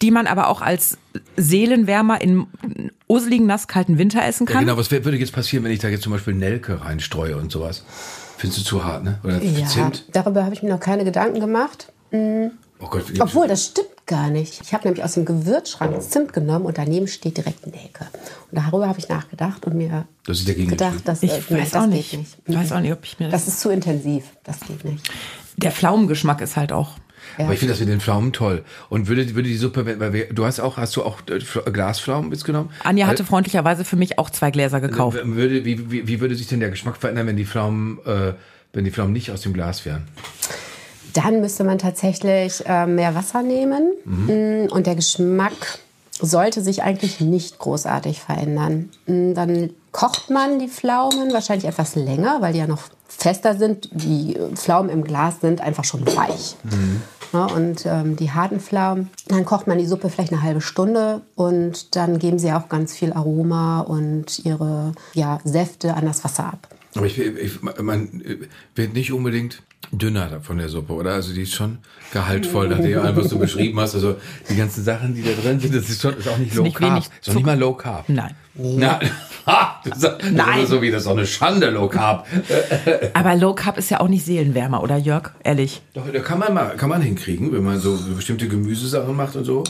die 0.03 0.11
man 0.11 0.27
aber 0.27 0.49
auch 0.49 0.61
als 0.63 0.99
Seelenwärmer 1.37 2.21
in 2.21 2.47
useligen, 3.09 3.47
nasskalten 3.47 3.97
Winter 3.99 4.25
essen 4.25 4.47
Ja, 4.49 4.53
kann. 4.55 4.65
genau, 4.67 4.77
was 4.77 4.91
würde 4.91 5.17
jetzt 5.17 5.33
passieren, 5.33 5.65
wenn 5.65 5.71
ich 5.73 5.79
da 5.79 5.89
jetzt 5.89 6.03
zum 6.03 6.13
Beispiel 6.13 6.35
Nelke 6.35 6.85
reinstreue 6.85 7.37
und 7.37 7.53
sowas? 7.53 7.85
Findest 8.37 8.61
du 8.63 8.65
zu 8.65 8.85
hart, 8.85 9.05
ne? 9.05 9.21
Oder 9.23 9.41
Ja, 9.43 9.67
Zimt? 9.67 10.05
darüber 10.13 10.45
habe 10.45 10.55
ich 10.55 10.63
mir 10.63 10.71
noch 10.71 10.81
keine 10.81 11.05
Gedanken 11.05 11.39
gemacht. 11.41 11.93
Oh 12.13 12.51
Gott, 12.91 13.05
Obwohl, 13.21 13.47
das 13.49 13.67
stimmt 13.67 13.89
gar 14.07 14.31
nicht. 14.31 14.61
Ich 14.63 14.73
habe 14.75 14.85
nämlich 14.85 15.03
aus 15.05 15.15
dem 15.15 15.25
Gewürzschrank 15.25 16.01
Zimt 16.03 16.33
genommen 16.33 16.67
und 16.67 16.79
daneben 16.79 17.07
steht 17.09 17.37
direkt 17.37 17.67
Nelke. 17.67 18.07
Und 18.51 18.59
darüber 18.59 18.89
habe 18.89 18.99
ich 18.99 19.09
nachgedacht 19.09 19.65
und 19.67 19.75
mir 19.77 20.07
Das 20.27 20.45
gedacht, 20.45 21.07
dass 21.07 21.23
Ich 21.23 21.33
äh, 21.33 21.43
weiß 21.51 21.71
das 21.71 21.83
auch 21.83 21.87
geht 21.87 21.93
nicht. 21.95 22.19
nicht. 22.19 22.37
Ich 22.47 22.57
weiß 22.57 22.73
auch 22.73 22.81
nicht, 22.81 22.93
ob 22.93 23.05
ich 23.05 23.19
mir 23.19 23.29
das. 23.31 23.45
Das 23.45 23.55
ist 23.55 23.61
zu 23.61 23.71
intensiv. 23.71 24.25
Das 24.45 24.61
geht 24.61 24.85
nicht. 24.85 25.09
der 25.57 25.71
Pflaumengeschmack 25.73 26.41
ist 26.41 26.57
halt 26.57 26.73
auch. 26.73 26.91
Aber 27.39 27.53
ich 27.55 27.59
finde 27.59 27.73
das 27.73 27.81
mit 27.81 27.89
den 27.89 28.01
Pflaumen 28.01 28.33
toll. 28.33 28.65
Und 28.91 29.09
würde, 29.09 29.35
würde 29.35 29.49
die 29.49 29.57
Suppe, 29.57 29.99
weil 29.99 30.13
wir, 30.13 30.29
du 30.33 30.45
hast 30.45 30.61
auch, 30.61 30.77
hast 30.77 30.95
du 30.97 31.03
auch 31.03 31.21
äh, 31.29 31.71
Glaspflaumen 31.71 32.29
mitgenommen? 32.29 32.71
Anja 32.85 33.07
hatte 33.07 33.25
freundlicherweise 33.25 33.85
für 33.85 33.97
mich 33.97 34.19
auch 34.19 34.29
zwei 34.31 34.51
Gläser 34.51 34.81
gekauft. 34.81 35.17
Äh, 35.19 35.27
Würde, 35.27 35.65
wie, 35.65 35.91
wie, 35.91 36.07
wie 36.07 36.21
würde 36.21 36.35
sich 36.35 36.47
denn 36.49 36.61
der 36.61 36.69
Geschmack 36.71 36.97
verändern, 36.99 37.27
wenn 37.27 37.37
die 37.37 37.47
Pflaumen, 37.47 37.99
äh, 38.05 38.35
wenn 38.75 38.85
die 38.85 38.91
Pflaumen 38.91 39.13
nicht 39.15 39.31
aus 39.31 39.41
dem 39.41 39.55
Glas 39.55 39.87
wären? 39.87 40.07
Dann 41.15 41.41
müsste 41.41 41.65
man 41.65 41.79
tatsächlich 41.79 42.63
äh, 42.67 42.87
mehr 42.87 43.15
Wasser 43.15 43.43
nehmen 43.43 43.93
Mm, 44.05 44.67
und 44.71 44.87
der 44.87 44.95
Geschmack 44.97 45.79
sollte 46.21 46.61
sich 46.63 46.83
eigentlich 46.83 47.21
nicht 47.21 47.59
großartig 47.59 48.21
verändern. 48.21 48.91
Mm, 49.07 49.35
Dann 49.35 49.71
kocht 49.93 50.31
man 50.31 50.59
die 50.59 50.69
Pflaumen 50.69 51.33
wahrscheinlich 51.33 51.67
etwas 51.67 51.95
länger, 51.97 52.37
weil 52.41 52.53
die 52.53 52.59
ja 52.59 52.67
noch 52.67 52.83
fester 53.09 53.57
sind. 53.57 53.89
Die 53.93 54.37
äh, 54.37 54.55
Pflaumen 54.55 54.91
im 54.91 55.05
Glas 55.05 55.41
sind 55.41 55.61
einfach 55.61 55.85
schon 55.85 56.07
weich. 56.07 56.57
Ja, 57.33 57.47
und 57.47 57.85
ähm, 57.87 58.15
die 58.15 58.31
harten 58.31 58.61
Pflaumen, 58.61 59.11
dann 59.27 59.45
kocht 59.45 59.67
man 59.67 59.79
die 59.79 59.87
Suppe 59.87 60.09
vielleicht 60.09 60.33
eine 60.33 60.43
halbe 60.43 60.61
Stunde 60.61 61.21
und 61.35 61.97
dann 61.97 62.21
geben 62.21 62.39
sie 62.39 62.53
auch 62.53 62.69
ganz 62.69 62.95
viel 62.95 63.13
Aroma 63.13 63.81
und 63.81 64.39
ihre 64.45 64.93
ja, 65.15 65.41
Säfte 65.45 65.95
an 65.95 66.07
das 66.07 66.23
Wasser 66.23 66.45
ab. 66.47 66.69
Aber 66.97 67.07
ich, 67.07 67.19
ich 67.19 67.63
man 67.63 68.23
wird 68.75 68.93
nicht 68.95 69.13
unbedingt 69.13 69.63
dünner 69.93 70.41
von 70.43 70.59
der 70.59 70.69
Suppe, 70.69 70.93
oder? 70.93 71.13
Also 71.13 71.33
die 71.35 71.43
ist 71.43 71.55
schon 71.55 71.79
gehaltvoll, 72.13 72.69
nachdem 72.69 72.93
du 72.93 73.03
einfach 73.03 73.25
so 73.25 73.39
beschrieben 73.39 73.79
hast. 73.81 73.95
Also 73.95 74.17
die 74.49 74.57
ganzen 74.57 74.85
Sachen, 74.85 75.15
die 75.15 75.23
da 75.23 75.31
drin 75.33 75.61
sind, 75.61 75.75
das 75.75 75.89
ist 75.91 76.01
schon 76.03 76.17
ist 76.17 76.29
auch 76.29 76.39
nicht 76.39 76.51
Ist 76.53 76.57
low 76.57 76.63
nicht 76.65 76.77
carb. 76.77 76.91
wenig 76.93 77.05
Ist 77.21 77.31
auch 77.31 77.35
nicht 77.35 77.47
mal 77.47 77.59
low 77.59 77.75
carb. 77.75 78.09
Nein. 78.09 78.35
Na, 78.55 79.01
ha, 79.47 79.81
das 79.85 79.97
ist, 79.97 80.05
das 80.05 80.31
Nein. 80.31 80.61
ist 80.61 80.69
so 80.71 80.81
wie 80.81 80.91
das 80.91 81.03
ist 81.03 81.07
doch 81.07 81.17
eine 81.17 81.27
Schande 81.27 81.71
low 81.71 81.89
carb. 81.89 82.27
Aber 83.15 83.35
Low 83.35 83.55
Carb 83.55 83.77
ist 83.79 83.91
ja 83.91 84.01
auch 84.01 84.09
nicht 84.09 84.25
Seelenwärmer, 84.25 84.83
oder 84.83 84.97
Jörg? 84.97 85.33
Ehrlich. 85.43 85.83
Doch, 85.95 86.05
da 86.13 86.21
kann 86.21 86.39
man 86.39 86.55
mal 86.55 86.77
kann 86.77 86.89
man 86.89 87.03
hinkriegen, 87.03 87.53
wenn 87.53 87.65
man 87.65 87.81
so 87.81 87.99
bestimmte 88.15 88.47
Gemüsesachen 88.49 89.15
macht 89.17 89.35
und 89.37 89.45
so. 89.45 89.65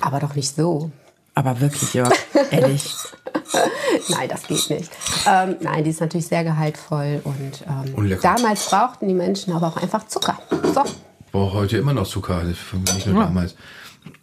Aber 0.00 0.18
doch 0.20 0.34
nicht 0.34 0.54
so. 0.54 0.90
Aber 1.34 1.60
wirklich, 1.60 1.94
Jörg. 1.94 2.12
Ehrlich. 2.50 2.84
Nein, 4.08 4.28
das 4.28 4.46
geht 4.46 4.70
nicht. 4.70 4.90
Ähm, 5.26 5.56
nein, 5.60 5.84
die 5.84 5.90
ist 5.90 6.00
natürlich 6.00 6.26
sehr 6.26 6.44
gehaltvoll 6.44 7.20
und, 7.24 7.64
ähm, 7.66 7.94
Und 7.94 8.08
lecker. 8.08 8.22
damals 8.22 8.68
brauchten 8.68 9.08
die 9.08 9.14
Menschen 9.14 9.52
aber 9.52 9.68
auch 9.68 9.76
einfach 9.76 10.06
Zucker. 10.06 10.38
So. 10.50 10.82
Ich 11.24 11.32
brauche 11.32 11.54
heute 11.54 11.76
immer 11.76 11.92
noch 11.92 12.06
Zucker, 12.06 12.42
nicht 12.44 13.06
nur 13.06 13.22
damals. 13.22 13.54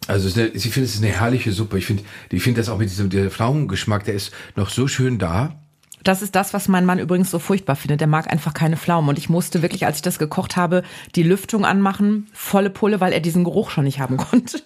Also 0.06 0.28
eine, 0.38 0.48
ich 0.48 0.62
finde, 0.64 0.86
es 0.86 0.94
ist 0.94 1.02
eine 1.02 1.12
herrliche 1.12 1.52
Suppe. 1.52 1.78
Ich 1.78 1.86
finde, 1.86 2.02
ich 2.30 2.42
finde 2.42 2.60
das 2.60 2.68
auch 2.68 2.78
mit 2.78 2.90
diesem 2.90 3.10
der 3.10 3.30
Pflaumengeschmack, 3.30 4.04
der 4.04 4.14
ist 4.14 4.32
noch 4.56 4.70
so 4.70 4.86
schön 4.88 5.18
da. 5.18 5.54
Das 6.02 6.20
ist 6.20 6.34
das, 6.34 6.52
was 6.52 6.68
mein 6.68 6.84
Mann 6.84 6.98
übrigens 6.98 7.30
so 7.30 7.38
furchtbar 7.38 7.76
findet. 7.76 8.00
Der 8.00 8.06
mag 8.08 8.30
einfach 8.30 8.52
keine 8.52 8.76
Pflaumen. 8.76 9.08
Und 9.08 9.18
ich 9.18 9.30
musste 9.30 9.62
wirklich, 9.62 9.86
als 9.86 9.96
ich 9.96 10.02
das 10.02 10.18
gekocht 10.18 10.56
habe, 10.56 10.82
die 11.14 11.22
Lüftung 11.22 11.64
anmachen, 11.64 12.28
volle 12.34 12.68
Pulle, 12.68 13.00
weil 13.00 13.12
er 13.14 13.20
diesen 13.20 13.44
Geruch 13.44 13.70
schon 13.70 13.84
nicht 13.84 14.00
haben 14.00 14.16
konnte. 14.18 14.60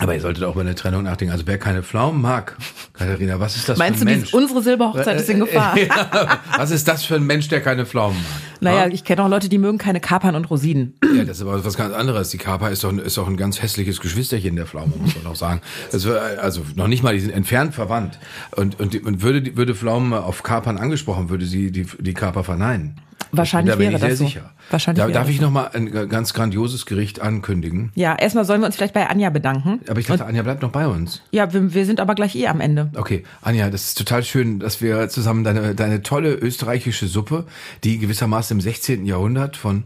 Aber 0.00 0.14
ihr 0.14 0.20
solltet 0.20 0.44
auch 0.44 0.54
bei 0.54 0.62
der 0.62 0.76
Trennung 0.76 1.02
nachdenken. 1.02 1.32
Also 1.32 1.46
wer 1.46 1.58
keine 1.58 1.82
Pflaumen 1.82 2.20
mag, 2.20 2.56
Katharina, 2.92 3.40
was 3.40 3.56
ist 3.56 3.68
das 3.68 3.78
Meinst 3.78 3.98
für 3.98 4.04
du, 4.04 4.10
ein 4.12 4.18
Mensch? 4.18 4.32
unsere 4.32 4.62
Silberhochzeit 4.62 5.20
ist 5.20 5.28
in 5.28 5.40
Gefahr? 5.40 5.76
Ja, 5.88 6.40
was 6.56 6.70
ist 6.70 6.86
das 6.88 7.04
für 7.04 7.16
ein 7.16 7.24
Mensch, 7.24 7.48
der 7.48 7.60
keine 7.60 7.84
Pflaumen 7.86 8.16
mag? 8.16 8.42
Naja, 8.60 8.88
ich 8.88 9.04
kenne 9.04 9.22
auch 9.24 9.28
Leute, 9.28 9.48
die 9.48 9.58
mögen 9.58 9.78
keine 9.78 10.00
Kapern 10.00 10.34
und 10.34 10.50
Rosinen. 10.50 10.94
Ja, 11.16 11.24
das 11.24 11.38
ist 11.38 11.42
aber 11.42 11.64
was 11.64 11.76
ganz 11.76 11.94
anderes. 11.94 12.30
Die 12.30 12.38
Kapa 12.38 12.68
ist 12.68 12.84
doch, 12.84 12.92
ist 12.92 13.16
doch 13.16 13.28
ein 13.28 13.36
ganz 13.36 13.62
hässliches 13.62 14.00
Geschwisterchen 14.00 14.56
der 14.56 14.66
Pflaume, 14.66 14.92
muss 14.96 15.16
man 15.16 15.32
auch 15.32 15.36
sagen. 15.36 15.60
Wär, 15.92 16.42
also 16.42 16.62
noch 16.74 16.88
nicht 16.88 17.02
mal, 17.02 17.14
die 17.14 17.20
sind 17.20 17.30
entfernt 17.32 17.74
verwandt. 17.74 18.18
Und, 18.56 18.78
und, 18.80 19.04
und 19.04 19.22
würde, 19.22 19.56
würde 19.56 19.74
Pflaumen 19.74 20.12
auf 20.12 20.42
Kapern 20.42 20.78
angesprochen, 20.78 21.28
würde 21.28 21.46
sie 21.46 21.70
die, 21.70 21.86
die 21.98 22.14
Kapa 22.14 22.42
verneinen. 22.42 22.96
Wahrscheinlich 23.32 23.74
da 23.74 23.78
wäre 23.78 23.92
ich 23.92 24.00
sehr 24.00 24.08
das 24.10 24.18
so. 24.18 24.24
sicher. 24.26 24.50
Wahrscheinlich 24.70 25.04
da, 25.04 25.10
darf 25.10 25.28
ich 25.28 25.36
so. 25.36 25.42
noch 25.42 25.50
mal 25.50 25.70
ein 25.72 26.08
ganz 26.08 26.34
grandioses 26.34 26.86
Gericht 26.86 27.20
ankündigen? 27.20 27.90
Ja, 27.94 28.14
erstmal 28.14 28.44
sollen 28.44 28.60
wir 28.60 28.66
uns 28.66 28.76
vielleicht 28.76 28.94
bei 28.94 29.08
Anja 29.08 29.30
bedanken. 29.30 29.80
Aber 29.88 30.00
ich 30.00 30.06
dachte, 30.06 30.26
Anja 30.26 30.42
bleibt 30.42 30.62
noch 30.62 30.70
bei 30.70 30.86
uns. 30.86 31.22
Ja, 31.30 31.52
wir, 31.52 31.74
wir 31.74 31.86
sind 31.86 32.00
aber 32.00 32.14
gleich 32.14 32.34
eh 32.36 32.48
am 32.48 32.60
Ende. 32.60 32.90
Okay, 32.96 33.24
Anja, 33.42 33.70
das 33.70 33.84
ist 33.84 33.98
total 33.98 34.22
schön, 34.22 34.58
dass 34.60 34.80
wir 34.80 35.08
zusammen 35.08 35.44
deine, 35.44 35.74
deine 35.74 36.02
tolle 36.02 36.34
österreichische 36.34 37.06
Suppe, 37.06 37.44
die 37.84 37.98
gewissermaßen 37.98 38.56
im 38.56 38.60
16. 38.60 39.06
Jahrhundert 39.06 39.56
von 39.56 39.84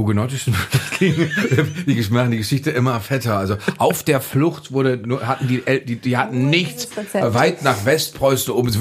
hugenottischen 0.00 0.54
die 1.00 2.06
machen 2.10 2.30
die 2.30 2.38
Geschichte 2.38 2.70
immer 2.70 3.00
fetter. 3.00 3.38
Also 3.38 3.56
auf 3.78 4.02
der 4.02 4.20
Flucht 4.20 4.72
wurde 4.72 4.96
nur, 4.96 5.26
hatten 5.26 5.48
die, 5.48 5.62
die, 5.86 5.96
die 5.96 6.16
hatten 6.16 6.50
nichts 6.50 6.80
dieses 6.88 6.96
Rezept. 6.96 7.34
weit 7.34 7.62
nach 7.62 7.84
Westpreußen 7.84 8.52
oben, 8.52 8.72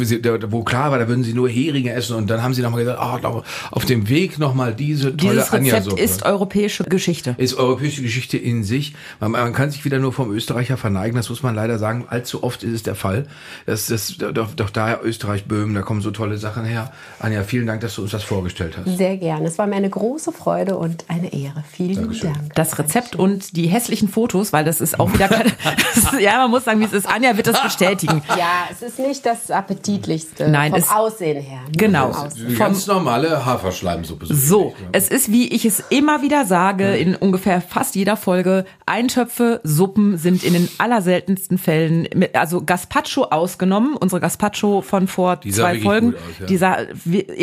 wo 0.52 0.64
klar 0.64 0.92
war, 0.92 1.00
da 1.00 1.08
würden 1.08 1.24
sie 1.24 1.34
nur 1.34 1.50
Heringe 1.50 1.94
essen 1.94 2.16
und 2.16 2.30
dann 2.30 2.44
haben 2.44 2.54
sie 2.54 2.62
nochmal 2.62 2.84
gesagt, 2.84 3.24
noch 3.24 3.44
auf 3.72 3.86
dem 3.86 4.10
Weg 4.10 4.40
nochmal 4.40 4.74
diese 4.74 5.16
tolle 5.16 5.34
Dieses 5.34 5.54
Rezept 5.54 6.00
ist 6.00 6.24
europäische 6.24 6.84
Geschichte. 6.84 7.36
ist 7.38 7.56
europäische 7.56 8.02
Geschichte 8.02 8.38
in 8.38 8.64
sich. 8.64 8.94
Man, 9.20 9.32
man 9.32 9.54
kann 9.54 9.72
sich 9.72 9.86
wieder 9.86 10.00
nur 10.00 10.14
vom 10.14 10.32
Österreicher 10.32 10.78
verneigen, 10.78 11.16
das 11.16 11.30
muss 11.30 11.44
man 11.44 11.56
leider 11.56 11.78
sagen. 11.80 12.06
Allzu 12.10 12.44
oft 12.44 12.64
ist 12.64 12.74
es 12.74 12.84
der 12.84 12.96
Fall. 12.96 13.26
Das, 13.66 13.88
das, 13.88 14.18
doch, 14.18 14.54
doch 14.54 14.70
daher 14.70 15.02
Österreich, 15.04 15.46
Böhmen, 15.46 15.76
da 15.76 15.82
kommen 15.82 16.02
so 16.02 16.12
tolle 16.12 16.38
Sachen 16.38 16.66
her. 16.66 16.92
Anja, 17.20 17.44
vielen 17.44 17.68
Dank, 17.68 17.82
dass 17.82 17.96
du 17.96 18.02
uns 18.02 18.12
das 18.12 18.24
vorgestellt 18.24 18.78
hast. 18.78 18.98
Sehr 18.98 19.18
gerne. 19.18 19.48
Es 19.48 19.58
war 19.58 19.68
mir 19.68 19.76
eine 19.76 19.90
große 19.90 20.32
Freude 20.32 20.78
und 20.78 21.06
eine 21.10 21.34
Ehre. 21.34 21.64
Vielen 21.72 21.96
Dankeschön. 21.96 22.34
Dank. 22.34 22.56
Das 22.56 22.78
Rezept 22.80 23.16
und 23.16 23.56
die 23.58 23.68
hässlichen 23.68 24.08
Fotos, 24.08 24.54
weil 24.54 24.64
das 24.64 24.80
ist 24.80 25.00
auch 25.00 25.12
wieder 25.14 25.30
ist, 25.96 26.14
ja, 26.20 26.38
man 26.38 26.52
muss 26.52 26.64
sagen, 26.66 26.80
wie 26.80 26.86
es 26.86 26.94
ist. 26.94 27.08
Anja 27.08 27.36
wird 27.36 27.48
das 27.48 27.62
bestätigen. 27.62 28.22
Ja, 28.38 28.68
es 28.72 28.82
ist 28.82 29.00
nicht 29.00 29.26
das 29.26 29.50
appetitlichste 29.52 30.48
Nein, 30.50 30.72
vom 30.72 30.80
es- 30.82 30.90
Aussehen 30.92 31.42
her. 31.42 31.60
Nur 31.64 31.72
Genau. 31.78 32.14
vom 32.14 32.26
Aussehen. 32.28 32.58
Ganz 32.58 32.88
normale 32.88 33.46
Haferschleimsuppe. 33.46 34.28
So, 34.34 34.76
es 34.92 35.10
ist, 35.10 35.32
wie 35.32 35.48
ich 35.50 35.66
es 35.66 35.84
immer 35.90 36.22
wieder 36.22 36.46
sage, 36.46 36.96
in 36.96 37.16
ungefähr 37.16 37.62
fast 37.62 37.96
jeder 37.96 38.16
Folge, 38.16 38.66
Eintöpfe, 38.86 39.62
Suppen 39.64 40.18
sind 40.18 40.44
in 40.44 40.54
den 40.54 40.70
allerseltensten 40.78 41.58
Fällen, 41.58 42.08
mit, 42.16 42.36
also 42.36 42.64
Gazpacho 42.64 43.24
ausgenommen, 43.26 43.96
unsere 43.96 44.22
Gazpacho 44.22 44.82
von 44.82 45.08
vor 45.08 45.38
Die 45.38 45.52
zwei 45.52 45.80
Folgen, 45.80 46.14
aus, 46.16 46.20
ja. 46.40 46.46
dieser 46.46 46.78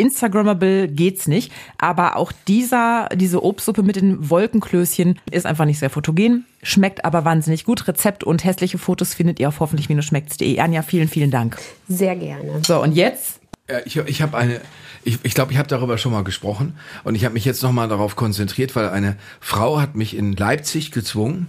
Instagrammable 0.07 0.87
geht's 0.87 1.27
nicht, 1.27 1.51
aber 1.77 2.15
auch 2.15 2.31
dieser, 2.47 3.09
diese 3.15 3.43
Obstsuppe 3.47 3.81
mit 3.81 3.95
den 3.95 4.29
Wolkenklößchen 4.29 5.19
ist 5.31 5.45
einfach 5.45 5.65
nicht 5.65 5.79
sehr 5.79 5.89
fotogen, 5.89 6.45
schmeckt 6.61 7.05
aber 7.05 7.23
wahnsinnig 7.23 7.63
gut. 7.63 7.87
Rezept 7.87 8.23
und 8.23 8.43
hässliche 8.43 8.77
Fotos 8.77 9.13
findet 9.13 9.39
ihr 9.39 9.47
auf 9.47 9.59
hoffentlich-schmeckt's.de. 9.61 10.59
Anja, 10.59 10.81
vielen, 10.81 11.07
vielen 11.07 11.31
Dank. 11.31 11.57
Sehr 11.87 12.15
gerne. 12.15 12.61
So, 12.65 12.81
und 12.81 12.93
jetzt? 12.93 13.39
Ja, 13.69 13.79
ich 13.85 13.97
ich 13.97 14.21
habe 14.21 14.37
eine, 14.37 14.61
ich 15.03 15.19
ich, 15.23 15.33
glaube, 15.33 15.53
ich 15.53 15.57
habe 15.57 15.67
darüber 15.69 15.97
schon 15.97 16.11
mal 16.11 16.23
gesprochen 16.23 16.77
und 17.05 17.15
ich 17.15 17.23
habe 17.23 17.33
mich 17.33 17.45
jetzt 17.45 17.63
noch 17.63 17.71
mal 17.71 17.87
darauf 17.87 18.15
konzentriert, 18.17 18.75
weil 18.75 18.89
eine 18.89 19.15
Frau 19.39 19.79
hat 19.79 19.95
mich 19.95 20.15
in 20.15 20.33
Leipzig 20.33 20.91
gezwungen, 20.91 21.47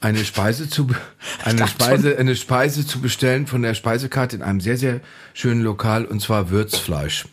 eine 0.00 0.24
Speise 0.24 0.68
zu 0.68 0.88
eine 1.44 1.66
Speise 1.66 2.18
eine 2.18 2.36
Speise 2.36 2.86
zu 2.86 3.00
bestellen 3.00 3.46
von 3.46 3.62
der 3.62 3.74
Speisekarte 3.74 4.36
in 4.36 4.42
einem 4.42 4.60
sehr 4.60 4.76
sehr 4.76 5.00
schönen 5.34 5.62
Lokal 5.62 6.04
und 6.04 6.20
zwar 6.20 6.50
Würzfleisch. 6.50 7.26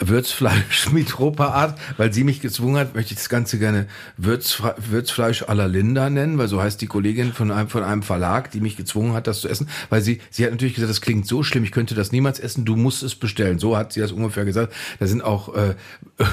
Würzfleisch 0.00 0.90
mit 0.92 1.08
Tropa-Art, 1.08 1.78
weil 1.96 2.12
sie 2.12 2.24
mich 2.24 2.40
gezwungen 2.40 2.76
hat, 2.76 2.94
möchte 2.94 3.12
ich 3.14 3.18
das 3.18 3.28
Ganze 3.28 3.58
gerne 3.58 3.86
Würzfre 4.16 4.74
Würzfleisch 4.78 5.44
à 5.44 5.54
la 5.54 5.66
Linda 5.66 6.10
nennen, 6.10 6.38
weil 6.38 6.48
so 6.48 6.62
heißt 6.62 6.80
die 6.80 6.86
Kollegin 6.86 7.32
von 7.32 7.50
einem 7.50 7.68
von 7.68 7.82
einem 7.82 8.02
Verlag, 8.02 8.50
die 8.50 8.60
mich 8.60 8.76
gezwungen 8.76 9.12
hat, 9.12 9.26
das 9.26 9.40
zu 9.40 9.48
essen, 9.48 9.68
weil 9.88 10.02
sie 10.02 10.20
sie 10.30 10.44
hat 10.44 10.50
natürlich 10.50 10.74
gesagt, 10.74 10.90
das 10.90 11.00
klingt 11.00 11.26
so 11.26 11.42
schlimm, 11.42 11.64
ich 11.64 11.72
könnte 11.72 11.94
das 11.94 12.12
niemals 12.12 12.38
essen, 12.38 12.64
du 12.64 12.76
musst 12.76 13.02
es 13.02 13.14
bestellen. 13.14 13.58
So 13.58 13.76
hat 13.76 13.92
sie 13.92 14.00
das 14.00 14.12
ungefähr 14.12 14.44
gesagt. 14.44 14.72
Da 14.98 15.06
sind 15.06 15.22
auch 15.22 15.54
äh, 15.54 15.74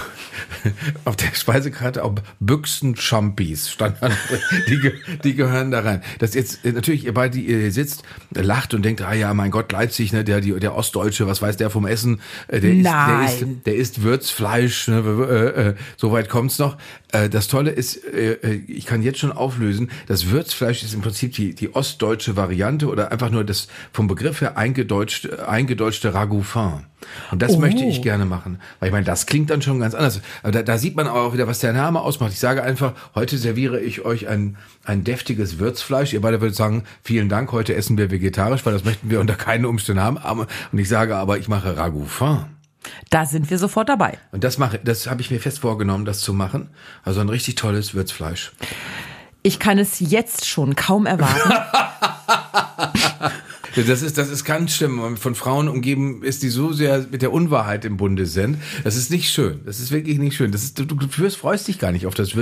auf 1.06 1.16
der 1.16 1.34
Speisekarte 1.34 2.04
auch 2.04 2.16
Büchsen-Champis 2.40 3.72
stand 3.72 3.98
da 4.02 4.10
drin. 4.10 4.40
die, 4.68 4.92
die 5.24 5.36
gehören 5.46 5.72
da 5.72 5.80
rein. 5.82 6.02
Das 6.20 6.34
jetzt 6.34 6.66
äh, 6.66 6.72
natürlich 6.72 7.06
ihr 7.06 7.14
beide, 7.14 7.38
ihr 7.38 7.60
hier 7.60 7.72
sitzt, 7.72 8.04
lacht 8.32 8.74
und 8.74 8.84
denkt, 8.84 9.02
ah 9.02 9.14
ja, 9.14 9.34
mein 9.34 9.52
Gott, 9.52 9.72
Leipzig, 9.72 10.14
ne, 10.14 10.24
der 10.24 10.42
die, 10.42 10.52
der 10.60 10.76
Ostdeutsche, 10.76 11.28
was 11.28 11.42
weiß 11.42 11.58
der 11.58 11.70
vom 11.70 11.86
Essen? 11.86 12.22
Äh, 12.48 12.60
Der 12.62 12.72
isst, 12.74 12.86
der 12.86 12.92
Nein. 12.94 13.26
isst, 13.26 13.46
der 13.66 13.76
isst 13.76 14.04
Würzfleisch. 14.04 14.88
Ne, 14.88 15.00
äh, 15.00 15.70
äh, 15.70 15.76
so 15.98 16.12
weit 16.12 16.30
kommt's 16.30 16.60
noch. 16.60 16.78
Äh, 17.12 17.30
das 17.30 17.48
Tolle 17.48 17.72
ist, 17.72 18.04
äh, 18.06 18.36
ich 18.68 18.86
kann 18.86 19.02
jetzt 19.02 19.20
schon 19.20 19.32
auflösen, 19.32 19.90
das 20.08 20.30
Würzfleisch 20.30 20.84
ist 20.84 20.94
im 20.94 21.02
Prinzip 21.02 21.34
die 21.34 21.54
die 21.56 21.74
ostdeutsche 21.74 22.36
Variante 22.36 22.88
oder 22.88 23.12
einfach 23.12 23.30
nur 23.30 23.44
das 23.44 23.68
vom 23.92 24.08
Begriff 24.08 24.42
her 24.42 24.58
eingedeutschte 24.58 25.48
eingedeutschte 25.48 26.14
Ragout 26.14 26.44
fin. 26.44 26.86
Und 27.32 27.42
das 27.42 27.58
möchte 27.58 27.84
ich 27.84 28.02
gerne 28.02 28.26
machen, 28.26 28.60
weil 28.80 28.90
ich 28.90 28.94
meine, 28.94 29.06
das 29.06 29.26
klingt 29.26 29.50
dann 29.50 29.62
schon 29.62 29.80
ganz 29.80 29.94
anders. 29.94 30.22
Aber 30.44 30.52
da, 30.52 30.64
da 30.64 30.78
sieht 30.78 30.96
man 30.96 31.08
aber 31.08 31.22
auch 31.22 31.34
wieder, 31.34 31.48
was 31.48 31.60
der 31.60 31.74
Name 31.74 32.02
ausmacht. 32.02 32.34
Ich 32.34 32.40
sage 32.40 32.64
einfach, 32.64 32.94
heute 33.16 33.38
serviere 33.38 33.80
ich 33.80 34.06
euch 34.06 34.28
ein 34.28 34.58
ein 34.86 35.04
deftiges 35.04 35.60
Würzfleisch. 35.60 36.14
Ihr 36.14 36.22
beide 36.22 36.42
würdet 36.42 36.56
sagen, 36.56 36.84
vielen 37.04 37.30
Dank, 37.30 37.52
heute 37.52 37.76
essen 37.76 37.98
wir 37.98 38.12
vegetarisch, 38.12 38.66
weil 38.66 38.74
das 38.74 38.86
möchten 38.86 39.10
wir 39.10 39.20
unter 39.20 39.36
keinen 39.36 39.66
Umständen 39.66 40.04
haben. 40.04 40.18
Und 40.72 40.80
ich 40.80 40.88
sage 40.88 41.16
aber, 41.16 41.38
ich 41.38 41.48
mache 41.48 41.76
Ragout 41.76 42.06
fin. 42.06 42.46
Da 43.10 43.26
sind 43.26 43.50
wir 43.50 43.58
sofort 43.58 43.90
dabei. 43.90 44.20
Und 44.32 44.44
das 44.44 44.60
mache, 44.60 44.80
das 44.84 45.08
habe 45.08 45.22
ich 45.22 45.32
mir 45.32 45.40
fest 45.40 45.60
vorgenommen, 45.60 46.06
das 46.06 46.22
zu 46.22 46.34
machen. 46.34 46.70
Also 47.04 47.20
ein 47.20 47.30
richtig 47.30 47.56
tolles 47.56 47.96
Würzfleisch. 47.96 48.52
Ich 49.42 49.60
kann 49.60 49.80
es 49.80 50.00
jetzt 50.00 50.46
schon 50.48 50.76
kaum 50.76 51.06
erwarten. 51.06 51.52
Das 53.76 54.02
ist, 54.02 54.18
das 54.18 54.30
ist 54.30 54.46
ganz 54.46 54.76
schlimm. 54.76 55.18
Von 55.18 55.36
Frauen 55.36 55.68
umgeben 55.68 56.24
ist, 56.24 56.44
die 56.44 56.50
so 56.50 56.72
sehr 56.72 57.06
mit 57.12 57.22
der 57.22 57.34
Unwahrheit 57.34 57.86
im 57.86 57.98
Bunde 57.98 58.26
sind. 58.26 58.58
Das 58.84 58.96
ist 58.96 59.12
nicht 59.12 59.30
schön. 59.30 59.62
Das 59.66 59.80
ist 59.80 59.92
wirklich 59.92 60.18
nicht 60.18 60.36
schön. 60.36 60.52
Das 60.52 60.64
ist, 60.64 60.80
du, 60.80 60.86
du 60.86 61.08
führst, 61.08 61.38
freust 61.38 61.68
dich 61.68 61.80
gar 61.80 61.92
nicht 61.92 62.08
auf 62.08 62.14
das. 62.14 62.34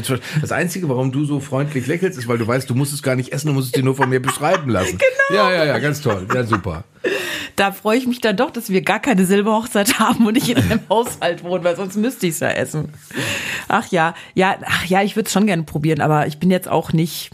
Das 0.42 0.52
Einzige, 0.52 0.90
warum 0.90 1.12
du 1.12 1.26
so 1.26 1.40
freundlich 1.40 1.88
lächelst, 1.88 2.20
ist, 2.20 2.28
weil 2.28 2.38
du 2.38 2.48
weißt, 2.48 2.70
du 2.70 2.76
musst 2.76 2.94
es 2.94 3.02
gar 3.02 3.16
nicht 3.16 3.34
essen, 3.34 3.48
du 3.48 3.54
musst 3.54 3.68
es 3.68 3.72
dir 3.72 3.84
nur 3.84 3.96
von 3.96 4.10
mir 4.10 4.22
beschreiben 4.22 4.70
lassen. 4.70 5.00
Genau. 5.30 5.50
Ja, 5.50 5.54
ja, 5.54 5.66
ja, 5.66 5.80
ganz 5.80 6.02
toll. 6.02 6.28
Ja, 6.34 6.44
super. 6.44 6.84
Da 7.56 7.72
freue 7.72 7.98
ich 7.98 8.08
mich 8.08 8.20
dann 8.20 8.36
doch, 8.36 8.52
dass 8.52 8.70
wir 8.70 8.82
gar 8.82 9.00
keine 9.00 9.26
Silberhochzeit 9.26 10.00
haben 10.00 10.26
und 10.26 10.34
nicht 10.34 10.50
in 10.50 10.58
einem 10.58 10.80
Haushalt 10.90 11.44
wohnen, 11.44 11.64
weil 11.64 11.76
sonst 11.76 11.96
müsste 11.96 12.28
ich 12.28 12.34
es 12.34 12.40
ja 12.40 12.50
essen. 12.50 12.90
Ach 13.68 13.88
ja, 13.92 14.16
ja, 14.34 14.58
ach 14.66 14.86
ja, 14.86 15.02
ich 15.02 15.16
würde 15.16 15.28
es 15.28 15.34
schon 15.34 15.46
gerne 15.46 15.64
probieren, 15.64 16.02
aber 16.02 16.28
ich 16.28 16.40
bin 16.40 16.52
jetzt 16.52 16.68
auch 16.68 16.94
nicht. 16.94 17.32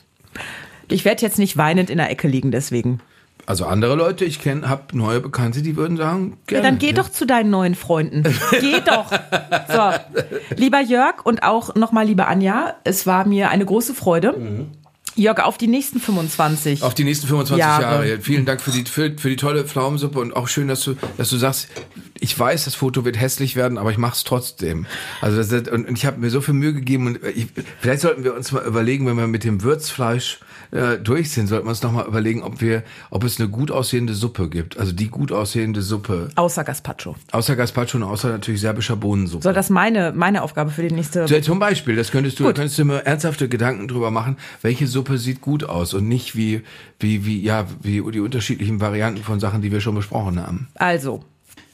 Ich 0.90 1.06
werde 1.06 1.22
jetzt 1.22 1.40
nicht 1.40 1.58
weinend 1.58 1.90
in 1.90 1.98
der 1.98 2.10
Ecke 2.10 2.28
liegen, 2.28 2.52
deswegen. 2.52 3.02
Also 3.50 3.66
andere 3.66 3.96
Leute, 3.96 4.26
ich 4.26 4.40
kenne, 4.40 4.70
habe 4.70 4.96
neue 4.96 5.22
Bekannte, 5.22 5.64
die 5.64 5.76
würden 5.76 5.98
sagen, 5.98 6.34
Ja, 6.42 6.60
gerne. 6.60 6.64
dann 6.68 6.78
geh 6.78 6.94
doch 6.94 7.10
zu 7.10 7.26
deinen 7.26 7.50
neuen 7.50 7.74
Freunden. 7.74 8.22
Geh 8.62 8.80
doch. 8.86 9.12
So, 9.12 10.56
lieber 10.56 10.80
Jörg 10.80 11.26
und 11.26 11.42
auch 11.42 11.74
nochmal 11.74 12.06
liebe 12.06 12.28
Anja, 12.28 12.76
es 12.84 13.08
war 13.08 13.26
mir 13.26 13.50
eine 13.50 13.66
große 13.66 13.96
Freude. 13.96 14.68
Jörg, 15.20 15.40
auf 15.40 15.58
die 15.58 15.68
nächsten 15.68 16.00
25. 16.00 16.82
Auf 16.82 16.94
die 16.94 17.04
nächsten 17.04 17.28
25 17.28 17.60
Jahre. 17.60 18.08
Jahre. 18.08 18.22
Vielen 18.22 18.46
Dank 18.46 18.62
für 18.62 18.72
die, 18.72 18.86
für, 18.86 19.12
für 19.18 19.30
die 19.30 19.36
tolle 19.36 19.66
Pflaumensuppe 19.66 20.20
und 20.20 20.36
auch 20.36 20.48
schön, 20.48 20.68
dass 20.68 20.82
du, 20.82 20.96
dass 21.18 21.30
du 21.30 21.38
sagst, 21.38 21.68
ich 22.20 22.38
weiß, 22.38 22.66
das 22.66 22.76
Foto 22.76 23.06
wird 23.06 23.20
hässlich 23.20 23.56
werden, 23.56 23.78
aber 23.78 23.92
ich 23.92 23.98
mache 23.98 24.16
es 24.16 24.24
trotzdem. 24.24 24.86
Also 25.22 25.38
das, 25.38 25.68
und, 25.70 25.88
und 25.88 25.98
ich 25.98 26.06
habe 26.06 26.20
mir 26.20 26.30
so 26.30 26.42
viel 26.42 26.54
Mühe 26.54 26.74
gegeben 26.74 27.08
und 27.08 27.20
ich, 27.36 27.48
vielleicht 27.80 28.02
sollten 28.02 28.24
wir 28.24 28.34
uns 28.34 28.52
mal 28.52 28.64
überlegen, 28.64 29.06
wenn 29.06 29.18
wir 29.18 29.28
mit 29.28 29.44
dem 29.44 29.64
Würzfleisch 29.64 30.40
äh, 30.72 30.98
durch 30.98 31.32
sind, 31.32 31.48
sollten 31.48 31.66
wir 31.66 31.72
uns 31.72 31.82
noch 31.82 31.92
mal 31.92 32.06
überlegen, 32.06 32.44
ob 32.44 32.62
wir, 32.62 32.84
ob 33.10 33.24
es 33.24 33.40
eine 33.40 33.50
gut 33.50 33.72
aussehende 33.72 34.14
Suppe 34.14 34.50
gibt. 34.50 34.78
Also 34.78 34.92
die 34.92 35.08
gut 35.08 35.32
aussehende 35.32 35.82
Suppe. 35.82 36.30
Außer 36.36 36.64
Gazpacho. 36.64 37.16
Außer 37.32 37.56
Gazpacho 37.56 37.98
und 37.98 38.04
außer 38.04 38.30
natürlich 38.30 38.62
serbischer 38.62 38.96
Bohnensuppe. 38.96 39.44
Soll 39.44 39.54
das 39.54 39.70
meine, 39.70 40.12
meine 40.16 40.44
Aufgabe 40.44 40.72
für 40.72 40.88
die 40.88 40.94
nächste 40.94 41.26
Zum 41.42 41.60
Beispiel, 41.60 41.96
das 41.96 42.12
könntest 42.12 42.40
du, 42.40 42.44
da 42.44 42.54
könntest 42.54 42.78
du 42.78 42.86
mir 42.86 43.06
ernsthafte 43.06 43.50
Gedanken 43.50 43.88
drüber 43.88 44.12
machen, 44.12 44.38
welche 44.62 44.88
Suppe 44.88 45.09
sieht 45.18 45.42
gut 45.42 45.64
aus 45.64 45.94
und 45.94 46.08
nicht 46.08 46.36
wie, 46.36 46.62
wie, 47.00 47.26
wie, 47.26 47.42
ja, 47.42 47.66
wie 47.82 48.04
die 48.12 48.20
unterschiedlichen 48.20 48.80
Varianten 48.80 49.24
von 49.24 49.40
Sachen, 49.40 49.62
die 49.62 49.72
wir 49.72 49.82
schon 49.82 49.96
besprochen 49.96 50.40
haben. 50.40 50.68
Also, 50.76 51.24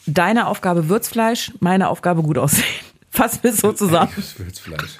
deine 0.05 0.47
Aufgabe 0.47 0.89
Würzfleisch, 0.89 1.51
meine 1.59 1.89
Aufgabe 1.89 2.23
gut 2.23 2.37
aussehen. 2.37 2.63
Fassen 3.09 3.39
wir 3.43 3.51
es 3.51 3.57
so 3.57 3.71
zusammen. 3.71 4.11
Würzfleisch. 4.37 4.97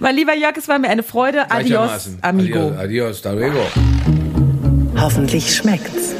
Mein 0.00 0.14
lieber 0.16 0.34
Jörg, 0.34 0.56
es 0.56 0.68
war 0.68 0.78
mir 0.78 0.88
eine 0.88 1.02
Freude. 1.02 1.50
Adios, 1.50 2.10
amigo. 2.20 2.58
Adios, 2.58 2.78
adios, 2.78 3.16
hasta 3.16 3.32
luego. 3.32 3.60
Hoffentlich 4.96 5.54
schmeckt's. 5.54 6.14